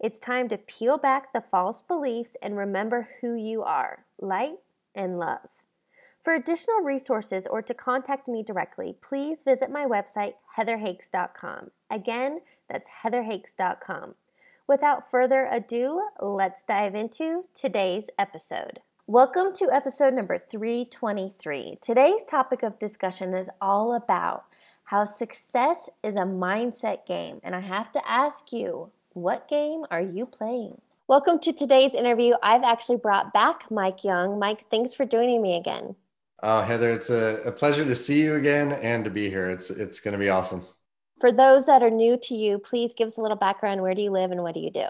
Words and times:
It's 0.00 0.20
time 0.20 0.48
to 0.50 0.58
peel 0.58 0.96
back 0.96 1.32
the 1.32 1.40
false 1.40 1.82
beliefs 1.82 2.36
and 2.40 2.56
remember 2.56 3.08
who 3.20 3.34
you 3.34 3.64
are 3.64 4.04
light 4.20 4.58
and 4.94 5.18
love. 5.18 5.48
For 6.22 6.34
additional 6.34 6.82
resources 6.82 7.48
or 7.48 7.62
to 7.62 7.74
contact 7.74 8.28
me 8.28 8.44
directly, 8.44 8.96
please 9.00 9.42
visit 9.42 9.72
my 9.72 9.86
website, 9.86 10.34
heatherhakes.com. 10.56 11.72
Again, 11.90 12.38
that's 12.68 12.88
heatherhakes.com. 13.02 14.14
Without 14.68 15.10
further 15.10 15.48
ado, 15.50 16.08
let's 16.20 16.62
dive 16.62 16.94
into 16.94 17.46
today's 17.52 18.08
episode. 18.20 18.78
Welcome 19.08 19.52
to 19.54 19.72
episode 19.72 20.14
number 20.14 20.38
323. 20.38 21.78
Today's 21.82 22.22
topic 22.22 22.62
of 22.62 22.78
discussion 22.78 23.34
is 23.34 23.50
all 23.60 23.94
about 23.94 24.44
how 24.84 25.04
success 25.04 25.90
is 26.04 26.14
a 26.14 26.20
mindset 26.20 27.04
game. 27.04 27.40
And 27.42 27.56
I 27.56 27.60
have 27.60 27.90
to 27.92 28.08
ask 28.08 28.52
you, 28.52 28.92
what 29.14 29.48
game 29.48 29.84
are 29.90 30.00
you 30.00 30.26
playing? 30.26 30.80
Welcome 31.06 31.38
to 31.40 31.52
today's 31.52 31.94
interview. 31.94 32.34
I've 32.42 32.62
actually 32.62 32.98
brought 32.98 33.32
back 33.32 33.70
Mike 33.70 34.04
Young. 34.04 34.38
Mike, 34.38 34.68
thanks 34.70 34.92
for 34.92 35.06
joining 35.06 35.40
me 35.40 35.56
again. 35.56 35.96
Oh, 36.42 36.60
Heather, 36.60 36.90
it's 36.90 37.10
a, 37.10 37.40
a 37.46 37.52
pleasure 37.52 37.84
to 37.84 37.94
see 37.94 38.20
you 38.20 38.34
again 38.34 38.72
and 38.72 39.04
to 39.04 39.10
be 39.10 39.28
here. 39.28 39.50
It's 39.50 39.70
it's 39.70 40.00
going 40.00 40.12
to 40.12 40.18
be 40.18 40.28
awesome. 40.28 40.66
For 41.20 41.32
those 41.32 41.66
that 41.66 41.82
are 41.82 41.90
new 41.90 42.16
to 42.24 42.34
you, 42.34 42.58
please 42.58 42.94
give 42.94 43.08
us 43.08 43.16
a 43.16 43.22
little 43.22 43.36
background. 43.36 43.82
Where 43.82 43.94
do 43.94 44.02
you 44.02 44.10
live 44.10 44.30
and 44.30 44.42
what 44.42 44.54
do 44.54 44.60
you 44.60 44.70
do? 44.70 44.86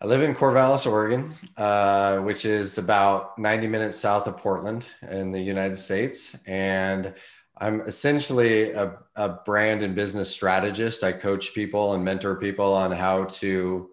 I 0.00 0.06
live 0.06 0.22
in 0.22 0.34
Corvallis, 0.34 0.90
Oregon, 0.90 1.34
uh, 1.56 2.18
which 2.18 2.44
is 2.44 2.76
about 2.76 3.38
90 3.38 3.66
minutes 3.66 3.98
south 3.98 4.26
of 4.26 4.36
Portland 4.36 4.88
in 5.10 5.32
the 5.32 5.40
United 5.40 5.78
States. 5.78 6.36
And 6.46 7.14
I'm 7.58 7.80
essentially 7.82 8.72
a, 8.72 8.98
a 9.14 9.28
brand 9.28 9.82
and 9.82 9.94
business 9.94 10.30
strategist. 10.30 11.02
I 11.02 11.12
coach 11.12 11.54
people 11.54 11.94
and 11.94 12.04
mentor 12.04 12.36
people 12.36 12.72
on 12.72 12.92
how 12.92 13.24
to 13.24 13.90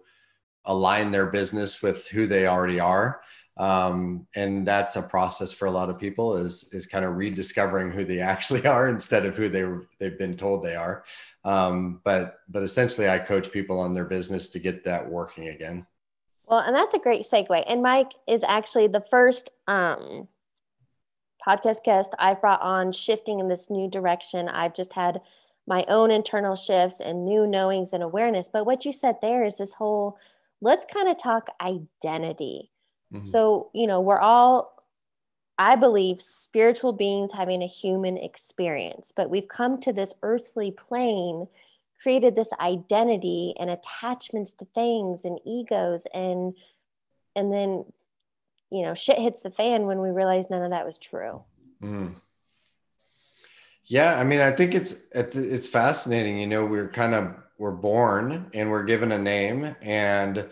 align 0.66 1.10
their 1.10 1.26
business 1.26 1.82
with 1.82 2.06
who 2.06 2.26
they 2.26 2.46
already 2.46 2.80
are. 2.80 3.22
Um, 3.56 4.26
and 4.34 4.66
that's 4.66 4.96
a 4.96 5.02
process 5.02 5.52
for 5.52 5.66
a 5.66 5.70
lot 5.70 5.88
of 5.88 5.98
people 5.98 6.36
is, 6.36 6.64
is 6.72 6.86
kind 6.86 7.04
of 7.04 7.16
rediscovering 7.16 7.92
who 7.92 8.04
they 8.04 8.20
actually 8.34 8.66
are 8.66 8.88
instead 8.88 9.24
of 9.24 9.36
who 9.36 9.48
they 9.48 9.64
they've 9.98 10.18
been 10.18 10.34
told 10.34 10.62
they 10.62 10.76
are. 10.76 11.04
Um, 11.44 12.00
but, 12.04 12.40
but 12.48 12.62
essentially 12.62 13.08
I 13.08 13.18
coach 13.18 13.52
people 13.52 13.78
on 13.78 13.94
their 13.94 14.04
business 14.04 14.48
to 14.50 14.58
get 14.58 14.84
that 14.84 15.08
working 15.08 15.48
again. 15.48 15.86
Well, 16.46 16.60
and 16.60 16.74
that's 16.74 16.94
a 16.94 16.98
great 16.98 17.22
segue. 17.22 17.64
And 17.66 17.82
Mike 17.82 18.12
is 18.26 18.42
actually 18.42 18.88
the 18.88 19.00
first, 19.00 19.50
um, 19.66 20.28
podcast 21.46 21.84
guest 21.84 22.12
I've 22.18 22.40
brought 22.40 22.62
on 22.62 22.92
shifting 22.92 23.40
in 23.40 23.48
this 23.48 23.70
new 23.70 23.88
direction. 23.88 24.48
I've 24.48 24.74
just 24.74 24.92
had 24.92 25.20
my 25.66 25.84
own 25.88 26.10
internal 26.10 26.56
shifts 26.56 27.00
and 27.00 27.24
new 27.24 27.46
knowings 27.46 27.92
and 27.92 28.02
awareness. 28.02 28.48
But 28.52 28.66
what 28.66 28.84
you 28.84 28.92
said 28.92 29.16
there 29.20 29.44
is 29.44 29.56
this 29.56 29.72
whole 29.72 30.18
let's 30.60 30.86
kind 30.86 31.08
of 31.08 31.18
talk 31.18 31.48
identity. 31.60 32.70
Mm-hmm. 33.12 33.22
So, 33.22 33.70
you 33.74 33.86
know, 33.86 34.00
we're 34.00 34.18
all, 34.18 34.82
I 35.58 35.76
believe, 35.76 36.20
spiritual 36.20 36.92
beings 36.92 37.32
having 37.32 37.62
a 37.62 37.66
human 37.66 38.16
experience, 38.16 39.12
but 39.14 39.30
we've 39.30 39.48
come 39.48 39.78
to 39.80 39.92
this 39.92 40.14
earthly 40.22 40.70
plane, 40.70 41.46
created 42.00 42.34
this 42.34 42.50
identity 42.60 43.54
and 43.60 43.70
attachments 43.70 44.54
to 44.54 44.64
things 44.74 45.24
and 45.24 45.38
egos 45.44 46.06
and 46.12 46.54
and 47.36 47.52
then 47.52 47.84
you 48.74 48.82
know 48.82 48.92
shit 48.92 49.18
hits 49.18 49.40
the 49.40 49.50
fan 49.50 49.86
when 49.86 50.00
we 50.00 50.10
realize 50.10 50.50
none 50.50 50.62
of 50.62 50.70
that 50.70 50.84
was 50.84 50.98
true. 50.98 51.42
Mm. 51.82 52.14
yeah 53.84 54.18
i 54.18 54.24
mean 54.24 54.40
i 54.40 54.50
think 54.50 54.74
it's 54.74 55.04
it's 55.12 55.66
fascinating 55.66 56.38
you 56.38 56.46
know 56.46 56.64
we're 56.64 56.88
kind 56.88 57.14
of 57.14 57.34
we're 57.58 57.72
born 57.72 58.50
and 58.54 58.70
we're 58.70 58.84
given 58.84 59.12
a 59.12 59.18
name 59.18 59.76
and 59.82 60.48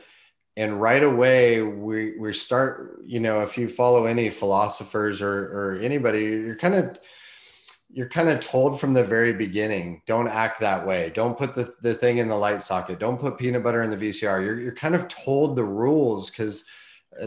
and 0.58 0.78
right 0.80 1.02
away 1.02 1.62
we 1.62 2.18
we 2.18 2.32
start 2.34 3.00
you 3.06 3.18
know 3.18 3.40
if 3.40 3.56
you 3.56 3.66
follow 3.66 4.04
any 4.04 4.28
philosophers 4.28 5.22
or 5.22 5.44
or 5.46 5.78
anybody 5.80 6.20
you're 6.20 6.56
kind 6.56 6.74
of 6.74 7.00
you're 7.94 8.08
kind 8.08 8.28
of 8.28 8.40
told 8.40 8.78
from 8.78 8.92
the 8.92 9.04
very 9.04 9.32
beginning 9.32 10.02
don't 10.06 10.28
act 10.28 10.60
that 10.60 10.86
way. 10.86 11.12
Don't 11.14 11.36
put 11.36 11.54
the, 11.54 11.74
the 11.82 11.92
thing 11.92 12.18
in 12.18 12.28
the 12.28 12.34
light 12.34 12.64
socket. 12.64 12.98
Don't 12.98 13.20
put 13.20 13.36
peanut 13.36 13.62
butter 13.62 13.82
in 13.82 13.90
the 13.90 13.96
vcr 13.96 14.44
you're, 14.44 14.58
you're 14.58 14.74
kind 14.74 14.94
of 14.94 15.08
told 15.08 15.56
the 15.56 15.64
rules 15.64 16.30
because 16.30 16.66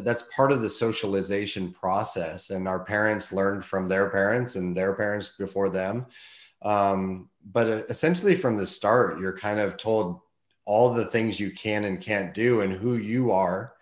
that's 0.01 0.29
part 0.35 0.51
of 0.51 0.61
the 0.61 0.69
socialization 0.69 1.71
process 1.71 2.49
and 2.49 2.67
our 2.67 2.83
parents 2.83 3.31
learned 3.31 3.63
from 3.63 3.87
their 3.87 4.09
parents 4.09 4.55
and 4.55 4.75
their 4.75 4.93
parents 4.93 5.33
before 5.37 5.69
them. 5.69 6.05
Um, 6.61 7.29
but 7.51 7.67
uh, 7.67 7.83
essentially 7.89 8.35
from 8.35 8.57
the 8.57 8.65
start 8.65 9.19
you're 9.19 9.37
kind 9.37 9.59
of 9.59 9.77
told 9.77 10.19
all 10.65 10.93
the 10.93 11.05
things 11.05 11.39
you 11.39 11.51
can 11.51 11.85
and 11.85 12.01
can't 12.01 12.33
do 12.33 12.61
and 12.61 12.73
who 12.73 12.95
you 12.95 13.31
are. 13.31 13.73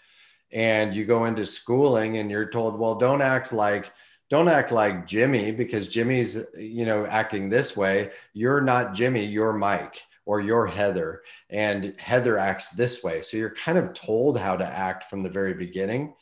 And 0.52 0.94
you 0.96 1.06
go 1.06 1.26
into 1.26 1.46
schooling 1.46 2.18
and 2.18 2.30
you're 2.30 2.50
told 2.50 2.80
well 2.80 2.96
don't 2.96 3.22
act 3.22 3.54
like 3.54 3.92
don't 4.30 4.50
act 4.50 4.72
like 4.72 5.08
jimmy 5.08 5.52
because 5.52 5.88
jimmy's 5.90 6.46
you 6.58 6.86
know 6.86 7.06
acting 7.06 7.50
this 7.50 7.76
way. 7.78 8.12
You're 8.34 8.62
not 8.62 8.94
jimmy 8.94 9.26
you're 9.26 9.54
mike 9.54 10.04
or 10.26 10.40
you're 10.40 10.66
heather 10.66 11.22
and 11.50 11.94
heather 12.00 12.38
acts 12.38 12.70
this 12.70 13.04
way 13.04 13.22
so 13.22 13.38
you're 13.38 13.56
kind 13.56 13.78
of 13.78 13.94
told 13.94 14.38
how 14.38 14.56
to 14.56 14.66
act 14.66 15.04
from 15.06 15.24
the 15.24 15.30
very 15.30 15.54
beginning 15.54 16.14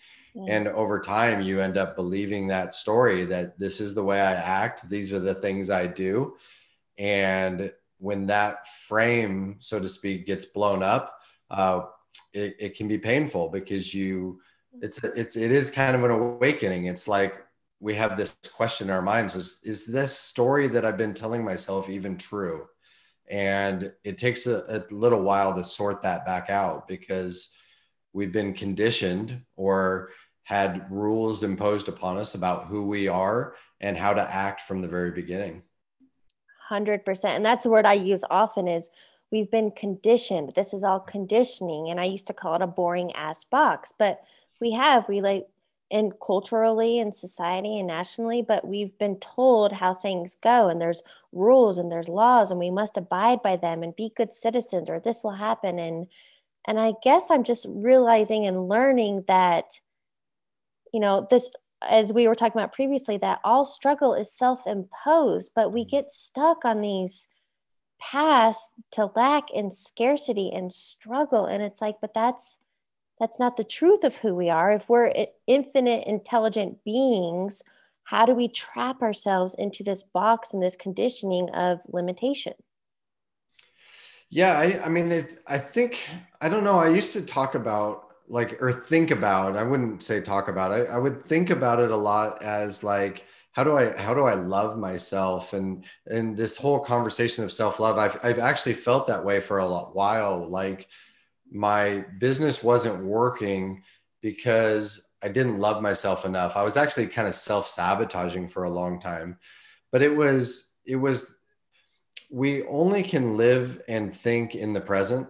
and 0.48 0.70
over 0.70 1.00
time 1.00 1.42
you 1.42 1.60
end 1.60 1.78
up 1.78 1.96
believing 1.96 2.48
that 2.48 2.74
story 2.74 3.26
that 3.26 3.60
this 3.60 3.82
is 3.82 3.94
the 3.94 4.04
way 4.04 4.20
i 4.22 4.34
act 4.34 4.90
these 4.90 5.12
are 5.12 5.20
the 5.20 5.36
things 5.36 5.70
i 5.70 5.86
do 5.86 6.34
and 6.98 7.72
when 8.02 8.26
that 8.26 8.68
frame, 8.68 9.58
so 9.60 9.80
to 9.80 9.88
speak, 9.88 10.26
gets 10.26 10.46
blown 10.46 10.82
up, 10.82 11.20
uh, 11.52 11.82
it, 12.34 12.56
it 12.60 12.76
can 12.76 12.88
be 12.88 12.98
painful 12.98 13.50
because 13.50 13.94
you, 13.94 14.42
it's, 14.82 15.04
it's, 15.04 15.36
it 15.36 15.52
is 15.52 15.70
kind 15.70 15.96
of 15.96 16.04
an 16.04 16.10
awakening. 16.10 16.86
It's 16.86 17.08
like 17.08 17.46
we 17.80 17.94
have 17.94 18.18
this 18.18 18.36
question 18.54 18.90
in 18.90 18.94
our 18.94 19.04
minds 19.04 19.36
is, 19.36 19.60
is 19.64 19.86
this 19.86 20.18
story 20.18 20.68
that 20.70 20.84
I've 20.84 20.98
been 20.98 21.14
telling 21.14 21.46
myself 21.46 21.90
even 21.90 22.18
true? 22.18 22.68
And 23.32 23.92
it 24.04 24.18
takes 24.18 24.46
a, 24.46 24.64
a 24.68 24.94
little 24.94 25.22
while 25.22 25.56
to 25.56 25.66
sort 25.66 26.02
that 26.04 26.26
back 26.26 26.50
out 26.50 26.88
because 26.88 27.56
we've 28.14 28.32
been 28.32 28.54
conditioned 28.54 29.42
or 29.56 30.10
had 30.44 30.86
rules 30.92 31.44
imposed 31.44 31.88
upon 31.88 32.18
us 32.18 32.36
about 32.36 32.66
who 32.66 32.86
we 32.88 33.08
are 33.08 33.56
and 33.80 33.98
how 33.98 34.14
to 34.14 34.22
act 34.22 34.62
from 34.62 34.82
the 34.82 34.88
very 34.88 35.12
beginning. 35.12 35.64
100% 36.70 37.26
and 37.26 37.46
that's 37.46 37.64
the 37.64 37.70
word 37.70 37.86
i 37.86 37.94
use 37.94 38.24
often 38.30 38.66
is 38.66 38.90
we've 39.30 39.52
been 39.52 39.72
conditioned. 39.72 40.54
This 40.56 40.74
is 40.74 40.84
all 40.84 41.00
conditioning. 41.00 41.90
And 41.90 42.00
i 42.00 42.06
used 42.06 42.28
to 42.28 42.34
call 42.34 42.56
it 42.56 42.62
a 42.62 42.68
boring 42.68 43.12
ass 43.14 43.44
box 43.44 43.94
but 43.98 44.22
we 44.60 44.72
have 44.72 45.08
we 45.08 45.22
like 45.22 45.48
in 45.92 46.12
culturally 46.26 47.00
and 47.00 47.16
society 47.16 47.78
and 47.78 47.88
nationally 47.88 48.42
but 48.42 48.68
we've 48.68 48.98
been 48.98 49.18
told 49.20 49.72
how 49.72 49.94
things 49.94 50.38
go 50.42 50.70
and 50.70 50.82
there's 50.82 51.04
rules 51.32 51.78
and 51.78 51.92
there's 51.92 52.08
laws 52.08 52.50
and 52.50 52.60
we 52.60 52.72
must 52.72 52.98
abide 52.98 53.42
by 53.44 53.56
them 53.56 53.84
and 53.84 53.96
be 53.96 54.12
good 54.16 54.34
citizens 54.34 54.90
or 54.90 55.00
this 55.00 55.24
will 55.24 55.32
happen 55.32 55.78
and 55.78 56.08
and 56.66 56.80
i 56.80 56.94
guess 57.04 57.30
i'm 57.30 57.44
just 57.44 57.66
realizing 57.70 58.48
and 58.48 58.68
learning 58.68 59.24
that 59.28 59.80
you 60.94 61.00
know 61.00 61.28
this 61.30 61.52
as 61.90 62.14
we 62.14 62.28
were 62.28 62.36
talking 62.36 62.60
about 62.60 62.74
previously, 62.74 63.18
that 63.18 63.40
all 63.44 63.66
struggle 63.66 64.14
is 64.14 64.32
self 64.32 64.68
imposed, 64.68 65.52
but 65.56 65.72
we 65.72 65.82
mm-hmm. 65.82 65.90
get 65.90 66.12
stuck 66.12 66.64
on 66.66 66.82
these 66.82 67.28
paths 68.00 68.72
to 68.92 69.12
lack 69.16 69.50
and 69.56 69.74
scarcity 69.74 70.52
and 70.52 70.74
struggle. 70.74 71.46
And 71.46 71.64
it's 71.64 71.82
like, 71.82 72.02
but 72.02 72.14
that's 72.14 72.58
that's 73.22 73.38
not 73.38 73.56
the 73.56 73.64
truth 73.64 74.04
of 74.04 74.16
who 74.16 74.34
we 74.34 74.50
are. 74.50 74.72
If 74.72 74.90
we're 74.90 75.14
infinite 75.46 76.08
intelligent 76.08 76.84
beings, 76.84 77.62
how 78.04 78.26
do 78.26 78.34
we 78.34 78.48
trap 78.48 79.04
ourselves 79.04 79.54
into 79.54 79.84
this 79.84 80.02
box 80.02 80.54
and 80.54 80.62
this 80.62 80.76
conditioning 80.76 81.48
of 81.52 81.82
limitation? 81.88 82.54
Yeah, 84.32 84.58
I, 84.58 84.86
I 84.86 84.90
mean, 84.90 85.12
it, 85.12 85.40
I 85.46 85.60
think, 85.60 86.10
I 86.42 86.50
don't 86.50 86.64
know. 86.64 86.80
I 86.80 86.90
used 86.90 87.14
to 87.14 87.24
talk 87.24 87.54
about 87.54 88.08
like 88.28 88.62
or 88.62 88.72
think 88.72 89.12
about 89.12 89.58
i 89.58 89.64
wouldn't 89.64 90.02
say 90.02 90.22
talk 90.22 90.48
about 90.48 90.72
it 90.72 90.88
i 90.90 90.98
would 90.98 91.26
think 91.26 91.50
about 91.50 91.80
it 91.80 91.92
a 91.92 91.96
lot 91.96 92.42
as 92.42 92.82
like 92.82 93.26
how 93.52 93.62
do 93.62 93.76
i 93.76 93.92
how 93.98 94.14
do 94.14 94.24
i 94.24 94.36
love 94.36 94.78
myself 94.78 95.52
and 95.52 95.84
and 96.08 96.38
this 96.38 96.56
whole 96.56 96.80
conversation 96.80 97.44
of 97.44 97.52
self-love 97.52 97.98
i've, 97.98 98.18
I've 98.24 98.40
actually 98.40 98.76
felt 98.76 99.08
that 99.08 99.26
way 99.26 99.42
for 99.42 99.58
a 99.58 99.66
lot 99.66 99.96
while 99.96 100.48
like 100.48 100.88
my 101.52 102.06
business 102.20 102.64
wasn't 102.64 103.04
working 103.04 103.84
because 104.22 105.10
I 105.24 105.28
didn't 105.28 105.60
love 105.60 105.82
myself 105.82 106.26
enough. 106.26 106.56
I 106.56 106.64
was 106.64 106.78
actually 106.78 107.08
kind 107.08 107.28
of 107.28 107.36
self-sabotaging 107.36 108.48
for 108.48 108.64
a 108.64 108.70
long 108.70 109.00
time. 109.00 109.38
But 109.92 110.02
it 110.02 110.16
was 110.16 110.74
it 110.86 110.96
was 110.96 111.40
we 112.32 112.64
only 112.64 113.04
can 113.04 113.36
live 113.38 113.82
and 113.88 114.16
think 114.16 114.56
in 114.56 114.74
the 114.74 114.82
present 114.82 115.28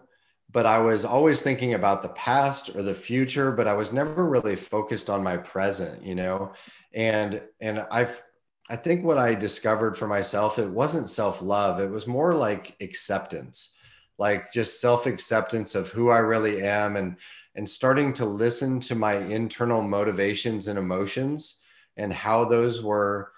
but 0.52 0.66
I 0.66 0.80
was 0.80 1.06
always 1.06 1.42
thinking 1.42 1.76
about 1.76 2.04
the 2.04 2.10
past 2.10 2.76
or 2.76 2.84
the 2.84 2.94
future, 2.94 3.52
but 3.52 3.68
I 3.68 3.74
was 3.74 3.94
never 3.94 4.28
really 4.28 4.56
focused 4.56 5.10
on 5.10 5.24
my 5.24 5.38
present, 5.38 6.04
you 6.04 6.16
know? 6.16 6.54
And 6.94 7.42
and 7.62 7.86
I've 7.92 8.22
I 8.70 8.76
think 8.76 9.04
what 9.04 9.18
I 9.18 9.36
discovered 9.36 9.98
for 9.98 10.08
myself, 10.08 10.58
it 10.58 10.70
wasn't 10.70 11.10
self-love, 11.10 11.80
it 11.82 11.90
was 11.90 12.08
more 12.08 12.34
like 12.34 12.76
acceptance, 12.82 13.76
like 14.22 14.54
just 14.54 14.80
self-acceptance 14.80 15.74
of 15.74 15.90
who 15.90 16.12
I 16.12 16.20
really 16.20 16.62
am 16.62 16.96
and 16.96 17.18
and 17.56 17.68
starting 17.68 18.14
to 18.14 18.26
listen 18.26 18.80
to 18.82 18.96
my 18.96 19.16
internal 19.16 19.82
motivations 19.82 20.68
and 20.68 20.78
emotions 20.78 21.62
and 21.98 22.14
how 22.14 22.46
those 22.46 22.84
were 22.84 23.32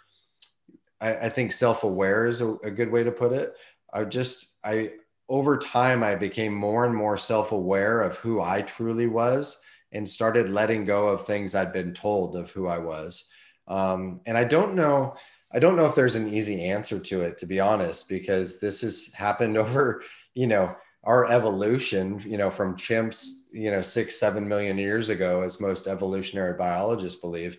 I, 0.99 1.13
I 1.13 1.29
think 1.29 1.53
self-aware 1.53 2.25
is 2.25 2.41
a, 2.41 2.49
a 2.65 2.69
good 2.69 2.91
way 2.91 3.03
to 3.05 3.11
put 3.11 3.31
it. 3.31 3.55
I 3.93 4.03
just 4.03 4.57
I 4.65 4.91
over 5.29 5.57
time, 5.57 6.03
I 6.03 6.15
became 6.15 6.53
more 6.53 6.85
and 6.85 6.93
more 6.93 7.17
self 7.17 7.53
aware 7.53 8.01
of 8.01 8.17
who 8.17 8.41
I 8.41 8.61
truly 8.63 9.07
was 9.07 9.63
and 9.93 10.07
started 10.07 10.49
letting 10.49 10.83
go 10.83 11.07
of 11.07 11.25
things 11.25 11.55
I'd 11.55 11.71
been 11.71 11.93
told 11.93 12.35
of 12.35 12.51
who 12.51 12.67
I 12.67 12.77
was. 12.77 13.29
Um, 13.69 14.19
and 14.25 14.37
I 14.37 14.43
don't 14.43 14.75
know, 14.75 15.15
I 15.53 15.59
don't 15.59 15.77
know 15.77 15.85
if 15.85 15.95
there's 15.95 16.15
an 16.15 16.33
easy 16.33 16.65
answer 16.65 16.99
to 16.99 17.21
it, 17.21 17.37
to 17.37 17.45
be 17.45 17.59
honest, 17.59 18.09
because 18.09 18.59
this 18.59 18.81
has 18.81 19.13
happened 19.13 19.57
over, 19.65 20.03
you 20.33 20.47
know, 20.47 20.75
our 21.03 21.29
evolution, 21.29 22.21
you 22.25 22.37
know, 22.37 22.49
from 22.49 22.77
chimps, 22.77 23.43
you 23.51 23.71
know, 23.71 23.81
six, 23.81 24.19
seven 24.19 24.47
million 24.47 24.77
years 24.77 25.09
ago, 25.09 25.41
as 25.41 25.59
most 25.59 25.87
evolutionary 25.87 26.53
biologists 26.53 27.19
believe. 27.19 27.57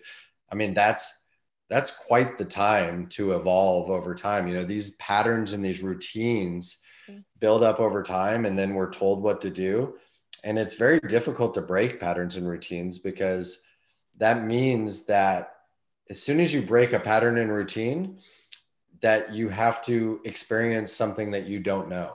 I 0.51 0.55
mean, 0.55 0.73
that's 0.73 1.23
that's 1.69 1.91
quite 1.91 2.37
the 2.37 2.45
time 2.45 3.07
to 3.07 3.33
evolve 3.33 3.89
over 3.89 4.13
time. 4.13 4.47
You 4.47 4.55
know, 4.55 4.63
these 4.63 4.91
patterns 4.97 5.53
and 5.53 5.65
these 5.65 5.81
routines 5.81 6.77
mm-hmm. 7.09 7.21
build 7.39 7.63
up 7.63 7.79
over 7.79 8.03
time 8.03 8.45
and 8.45 8.57
then 8.57 8.73
we're 8.73 8.91
told 8.91 9.21
what 9.21 9.41
to 9.41 9.49
do 9.49 9.95
and 10.45 10.59
it's 10.59 10.75
very 10.75 10.99
difficult 10.99 11.55
to 11.55 11.61
break 11.61 11.99
patterns 11.99 12.37
and 12.37 12.47
routines 12.47 12.99
because 12.99 13.63
that 14.17 14.45
means 14.45 15.05
that 15.05 15.55
as 16.09 16.21
soon 16.21 16.39
as 16.39 16.53
you 16.53 16.61
break 16.61 16.93
a 16.93 16.99
pattern 16.99 17.39
and 17.39 17.51
routine 17.51 18.19
that 19.01 19.33
you 19.33 19.49
have 19.49 19.83
to 19.85 20.21
experience 20.23 20.93
something 20.93 21.31
that 21.31 21.47
you 21.47 21.59
don't 21.59 21.89
know 21.89 22.13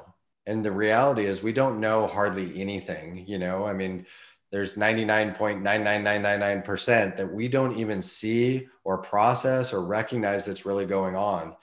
and 0.50 0.64
the 0.64 0.72
reality 0.72 1.24
is 1.24 1.42
we 1.42 1.52
don't 1.52 1.80
know 1.80 2.06
hardly 2.06 2.60
anything 2.60 3.24
you 3.26 3.38
know 3.38 3.64
i 3.64 3.72
mean 3.72 4.04
there's 4.52 4.74
99.99999% 4.74 7.16
that 7.16 7.32
we 7.32 7.46
don't 7.46 7.76
even 7.76 8.02
see 8.02 8.66
or 8.82 8.98
process 8.98 9.72
or 9.72 9.86
recognize 9.86 10.44
that's 10.44 10.66
really 10.66 10.86
going 10.86 11.14
on 11.14 11.54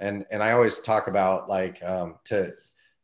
and 0.00 0.24
and 0.30 0.42
i 0.42 0.52
always 0.52 0.80
talk 0.80 1.06
about 1.06 1.48
like 1.48 1.82
um, 1.84 2.16
to 2.24 2.52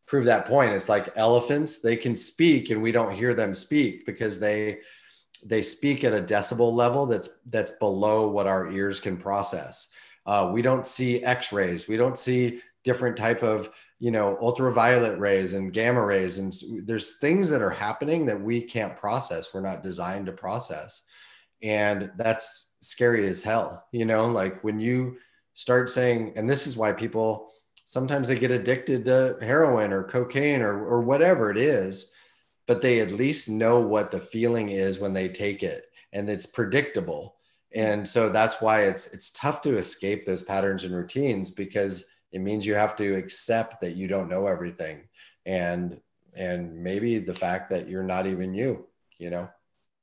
prove 0.07 0.25
that 0.25 0.47
point. 0.47 0.73
It's 0.73 0.89
like 0.89 1.13
elephants, 1.17 1.81
they 1.81 1.97
can 1.97 2.17
speak 2.17 2.71
and 2.71 2.81
we 2.81 2.93
don't 2.93 3.13
hear 3.13 3.35
them 3.35 3.55
speak 3.55 4.07
because 4.07 4.39
they 4.39 4.79
they 5.45 5.63
speak 5.63 6.03
at 6.03 6.15
a 6.15 6.23
decibel 6.23 6.73
level 6.73 7.07
that's 7.07 7.41
that's 7.51 7.73
below 7.73 8.29
what 8.29 8.47
our 8.47 8.71
ears 8.71 9.01
can 9.01 9.17
process. 9.17 9.93
Uh, 10.25 10.51
we 10.53 10.63
don't 10.63 10.87
see 10.87 11.23
X-rays. 11.23 11.87
We 11.87 11.97
don't 11.97 12.19
see 12.19 12.61
different 12.85 13.17
type 13.17 13.43
of 13.43 13.71
you 13.99 14.11
know 14.11 14.37
ultraviolet 14.41 15.19
rays 15.19 15.55
and 15.55 15.73
gamma 15.73 16.05
rays 16.05 16.39
and 16.39 16.55
there's 16.85 17.19
things 17.19 17.49
that 17.49 17.63
are 17.63 17.71
happening 17.71 18.27
that 18.27 18.41
we 18.41 18.61
can't 18.61 18.97
process 18.97 19.53
we're 19.53 19.61
not 19.61 19.83
designed 19.83 20.27
to 20.27 20.33
process 20.33 21.07
and 21.63 22.11
that's 22.17 22.77
scary 22.81 23.27
as 23.27 23.43
hell 23.43 23.87
you 23.93 24.05
know? 24.05 24.27
Like 24.27 24.63
when 24.63 24.79
you 24.79 25.17
start 25.55 25.91
saying 25.91 26.35
and 26.37 26.49
this 26.49 26.67
is 26.67 26.77
why 26.77 26.93
people 26.93 27.51
sometimes 27.87 28.29
they 28.29 28.39
get 28.39 28.51
addicted 28.51 29.05
to 29.07 29.39
heroin 29.41 29.93
or 29.93 30.05
cocaine 30.05 30.61
or, 30.61 30.85
or 30.85 31.01
whatever 31.01 31.51
it 31.51 31.57
is 31.57 32.13
but 32.67 32.83
they 32.83 33.01
at 33.01 33.13
least 33.13 33.49
know 33.49 33.81
what 33.81 34.11
the 34.11 34.21
feeling 34.21 34.69
is 34.69 34.99
when 34.99 35.13
they 35.13 35.29
take 35.29 35.63
it 35.63 35.87
and 36.13 36.29
it's 36.29 36.47
predictable. 36.47 37.37
And 37.75 38.09
so 38.09 38.29
that's 38.29 38.61
why 38.61 38.85
it's 38.85 39.13
it's 39.13 39.31
tough 39.33 39.61
to 39.63 39.77
escape 39.77 40.25
those 40.25 40.43
patterns 40.43 40.85
and 40.85 40.95
routines 40.95 41.51
because 41.51 42.07
it 42.33 42.41
means 42.41 42.67
you 42.67 42.75
have 42.75 42.97
to 42.97 43.15
accept 43.15 43.81
that 43.81 43.97
you 43.97 44.09
don't 44.09 44.29
know 44.29 44.47
everything 44.47 45.09
and 45.45 46.01
and 46.35 46.83
maybe 46.83 47.19
the 47.19 47.35
fact 47.35 47.71
that 47.71 47.89
you're 47.89 48.03
not 48.03 48.27
even 48.27 48.55
you 48.55 48.87
you 49.19 49.31
know? 49.31 49.49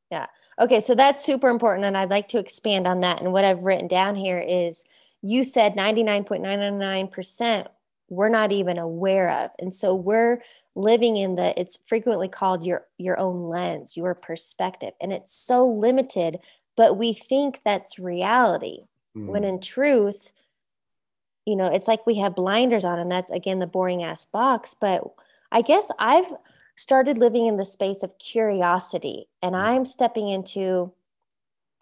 Yeah. 0.10 0.28
Okay 0.60 0.80
so 0.80 0.96
that's 0.96 1.24
super 1.24 1.50
important 1.50 1.86
and 1.86 1.98
i'd 1.98 2.10
like 2.10 2.28
to 2.30 2.40
expand 2.40 2.88
on 2.88 3.02
that. 3.02 3.22
And 3.22 3.34
what 3.34 3.46
i've 3.46 3.64
written 3.64 3.88
down 3.88 4.16
here 4.16 4.40
is 4.40 4.84
you 5.22 5.44
said 5.44 5.76
99.999% 5.76 7.68
we're 8.10 8.30
not 8.30 8.52
even 8.52 8.78
aware 8.78 9.32
of. 9.32 9.52
And 9.58 9.74
so 9.74 9.96
we're 9.96 10.44
living 10.76 11.18
in 11.18 11.36
the 11.36 11.60
it's 11.60 11.80
frequently 11.86 12.28
called 12.28 12.64
your 12.66 12.86
your 12.98 13.20
own 13.20 13.50
lens 13.50 13.98
your 13.98 14.14
perspective. 14.14 14.94
And 15.02 15.12
it's 15.12 15.34
so 15.36 15.68
limited 15.68 16.40
but 16.76 16.98
we 16.98 17.14
think 17.14 17.62
that's 17.64 18.00
reality. 18.00 18.86
Mm. 19.16 19.28
when 19.28 19.44
in 19.44 19.60
truth 19.60 20.32
you 21.46 21.56
know 21.56 21.66
it's 21.66 21.88
like 21.88 22.06
we 22.06 22.16
have 22.16 22.36
blinders 22.36 22.86
on 22.86 23.00
and 23.00 23.12
that's 23.12 23.32
again 23.32 23.60
the 23.60 23.68
boring 23.68 24.04
ass 24.04 24.26
box 24.26 24.76
but 24.80 25.04
i 25.52 25.62
guess 25.62 25.90
i've 26.00 26.32
started 26.76 27.18
living 27.18 27.46
in 27.46 27.58
the 27.58 27.66
space 27.66 28.04
of 28.04 28.18
curiosity 28.18 29.28
and 29.42 29.56
mm. 29.56 29.60
i'm 29.60 29.86
stepping 29.86 30.30
into 30.30 30.92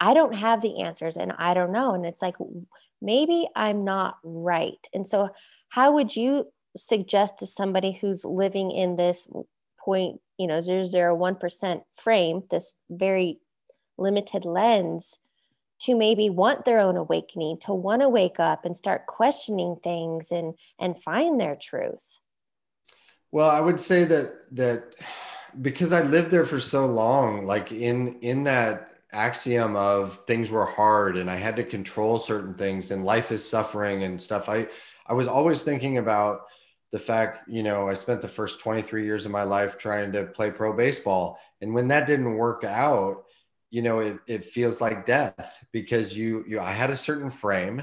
i 0.00 0.14
don't 0.14 0.34
have 0.34 0.60
the 0.60 0.82
answers 0.82 1.16
and 1.16 1.32
i 1.38 1.54
don't 1.54 1.72
know 1.72 1.94
and 1.94 2.04
it's 2.04 2.22
like 2.22 2.36
maybe 3.02 3.48
I'm 3.54 3.84
not 3.84 4.18
right. 4.22 4.88
And 4.94 5.06
so, 5.06 5.30
how 5.68 5.92
would 5.92 6.14
you 6.14 6.46
suggest 6.76 7.38
to 7.38 7.46
somebody 7.46 7.92
who's 7.92 8.24
living 8.24 8.70
in 8.70 8.96
this 8.96 9.28
point, 9.84 10.20
you 10.38 10.46
know, 10.46 10.58
001% 10.58 11.82
frame, 11.92 12.42
this 12.50 12.76
very 12.88 13.38
limited 13.98 14.44
lens, 14.44 15.18
to 15.84 15.96
maybe 15.96 16.30
want 16.30 16.64
their 16.64 16.78
own 16.78 16.96
awakening, 16.96 17.58
to 17.58 17.74
want 17.74 18.02
to 18.02 18.08
wake 18.08 18.38
up 18.38 18.64
and 18.64 18.76
start 18.76 19.06
questioning 19.06 19.76
things 19.82 20.30
and 20.30 20.54
and 20.78 21.02
find 21.02 21.40
their 21.40 21.56
truth? 21.56 22.18
Well, 23.30 23.50
I 23.50 23.60
would 23.60 23.80
say 23.80 24.04
that 24.04 24.54
that 24.54 24.94
because 25.60 25.92
I 25.92 26.02
lived 26.02 26.30
there 26.30 26.44
for 26.44 26.60
so 26.60 26.86
long, 26.86 27.44
like 27.44 27.72
in 27.72 28.18
in 28.20 28.44
that 28.44 28.88
axiom 29.12 29.76
of 29.76 30.20
things 30.26 30.50
were 30.50 30.64
hard 30.64 31.18
and 31.18 31.30
I 31.30 31.36
had 31.36 31.56
to 31.56 31.64
control 31.64 32.18
certain 32.18 32.54
things 32.54 32.90
and 32.90 33.04
life 33.04 33.30
is 33.30 33.46
suffering 33.46 34.04
and 34.04 34.20
stuff. 34.20 34.48
I 34.48 34.68
I 35.06 35.14
was 35.14 35.28
always 35.28 35.62
thinking 35.62 35.98
about 35.98 36.42
the 36.92 36.98
fact, 36.98 37.48
you 37.48 37.62
know, 37.62 37.88
I 37.88 37.94
spent 37.94 38.20
the 38.20 38.28
first 38.28 38.60
23 38.60 39.04
years 39.04 39.24
of 39.24 39.32
my 39.32 39.42
life 39.42 39.78
trying 39.78 40.12
to 40.12 40.24
play 40.24 40.50
pro 40.50 40.74
baseball. 40.74 41.38
And 41.62 41.72
when 41.72 41.88
that 41.88 42.06
didn't 42.06 42.34
work 42.34 42.64
out, 42.64 43.24
you 43.72 43.80
know, 43.80 44.00
it, 44.00 44.18
it 44.26 44.44
feels 44.44 44.82
like 44.82 45.06
death 45.06 45.64
because 45.72 46.16
you, 46.16 46.44
you, 46.46 46.60
I 46.60 46.70
had 46.70 46.90
a 46.90 46.96
certain 46.96 47.30
frame, 47.30 47.82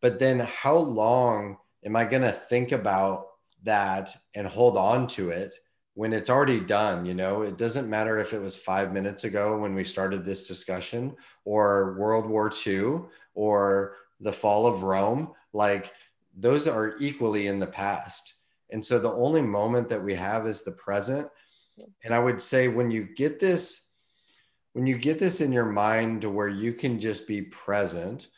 but 0.00 0.18
then 0.18 0.40
how 0.40 0.76
long 0.76 1.58
am 1.84 1.96
I 1.96 2.06
going 2.06 2.22
to 2.22 2.32
think 2.32 2.72
about 2.72 3.26
that 3.62 4.16
and 4.34 4.46
hold 4.46 4.78
on 4.78 5.06
to 5.08 5.28
it 5.28 5.52
when 5.92 6.14
it's 6.14 6.30
already 6.30 6.60
done 6.60 7.04
you 7.04 7.12
know? 7.12 7.42
It 7.42 7.58
doesn't 7.58 7.90
matter 7.90 8.18
if 8.18 8.32
it 8.32 8.40
was 8.40 8.56
five 8.56 8.94
minutes 8.94 9.24
ago 9.24 9.58
when 9.58 9.74
we 9.74 9.84
started 9.84 10.24
this 10.24 10.48
discussion 10.48 11.14
or 11.44 11.94
world 11.98 12.26
war 12.26 12.50
ii 12.66 13.00
or 13.34 13.96
the 14.20 14.32
fall 14.32 14.66
of 14.66 14.82
rome 14.82 15.32
like 15.52 15.92
those 16.38 16.66
are 16.66 16.96
equally 17.00 17.48
in 17.48 17.58
the 17.58 17.66
past. 17.66 18.34
And 18.70 18.82
so 18.82 18.98
the 18.98 19.12
only 19.12 19.42
moment 19.42 19.90
that 19.90 20.02
we 20.02 20.14
have 20.14 20.46
is 20.46 20.64
the 20.64 20.72
present. 20.72 21.28
And 22.02 22.14
i 22.14 22.18
would 22.18 22.40
say 22.40 22.68
when 22.68 22.90
you 22.90 23.08
get 23.14 23.38
this 23.38 23.87
when 24.78 24.86
you 24.86 24.96
get 24.96 25.18
this 25.18 25.40
in 25.40 25.50
your 25.50 25.66
mind 25.66 26.22
to 26.22 26.30
where 26.30 26.46
you 26.46 26.72
can 26.72 27.00
just 27.00 27.26
be 27.26 27.42
present 27.42 28.28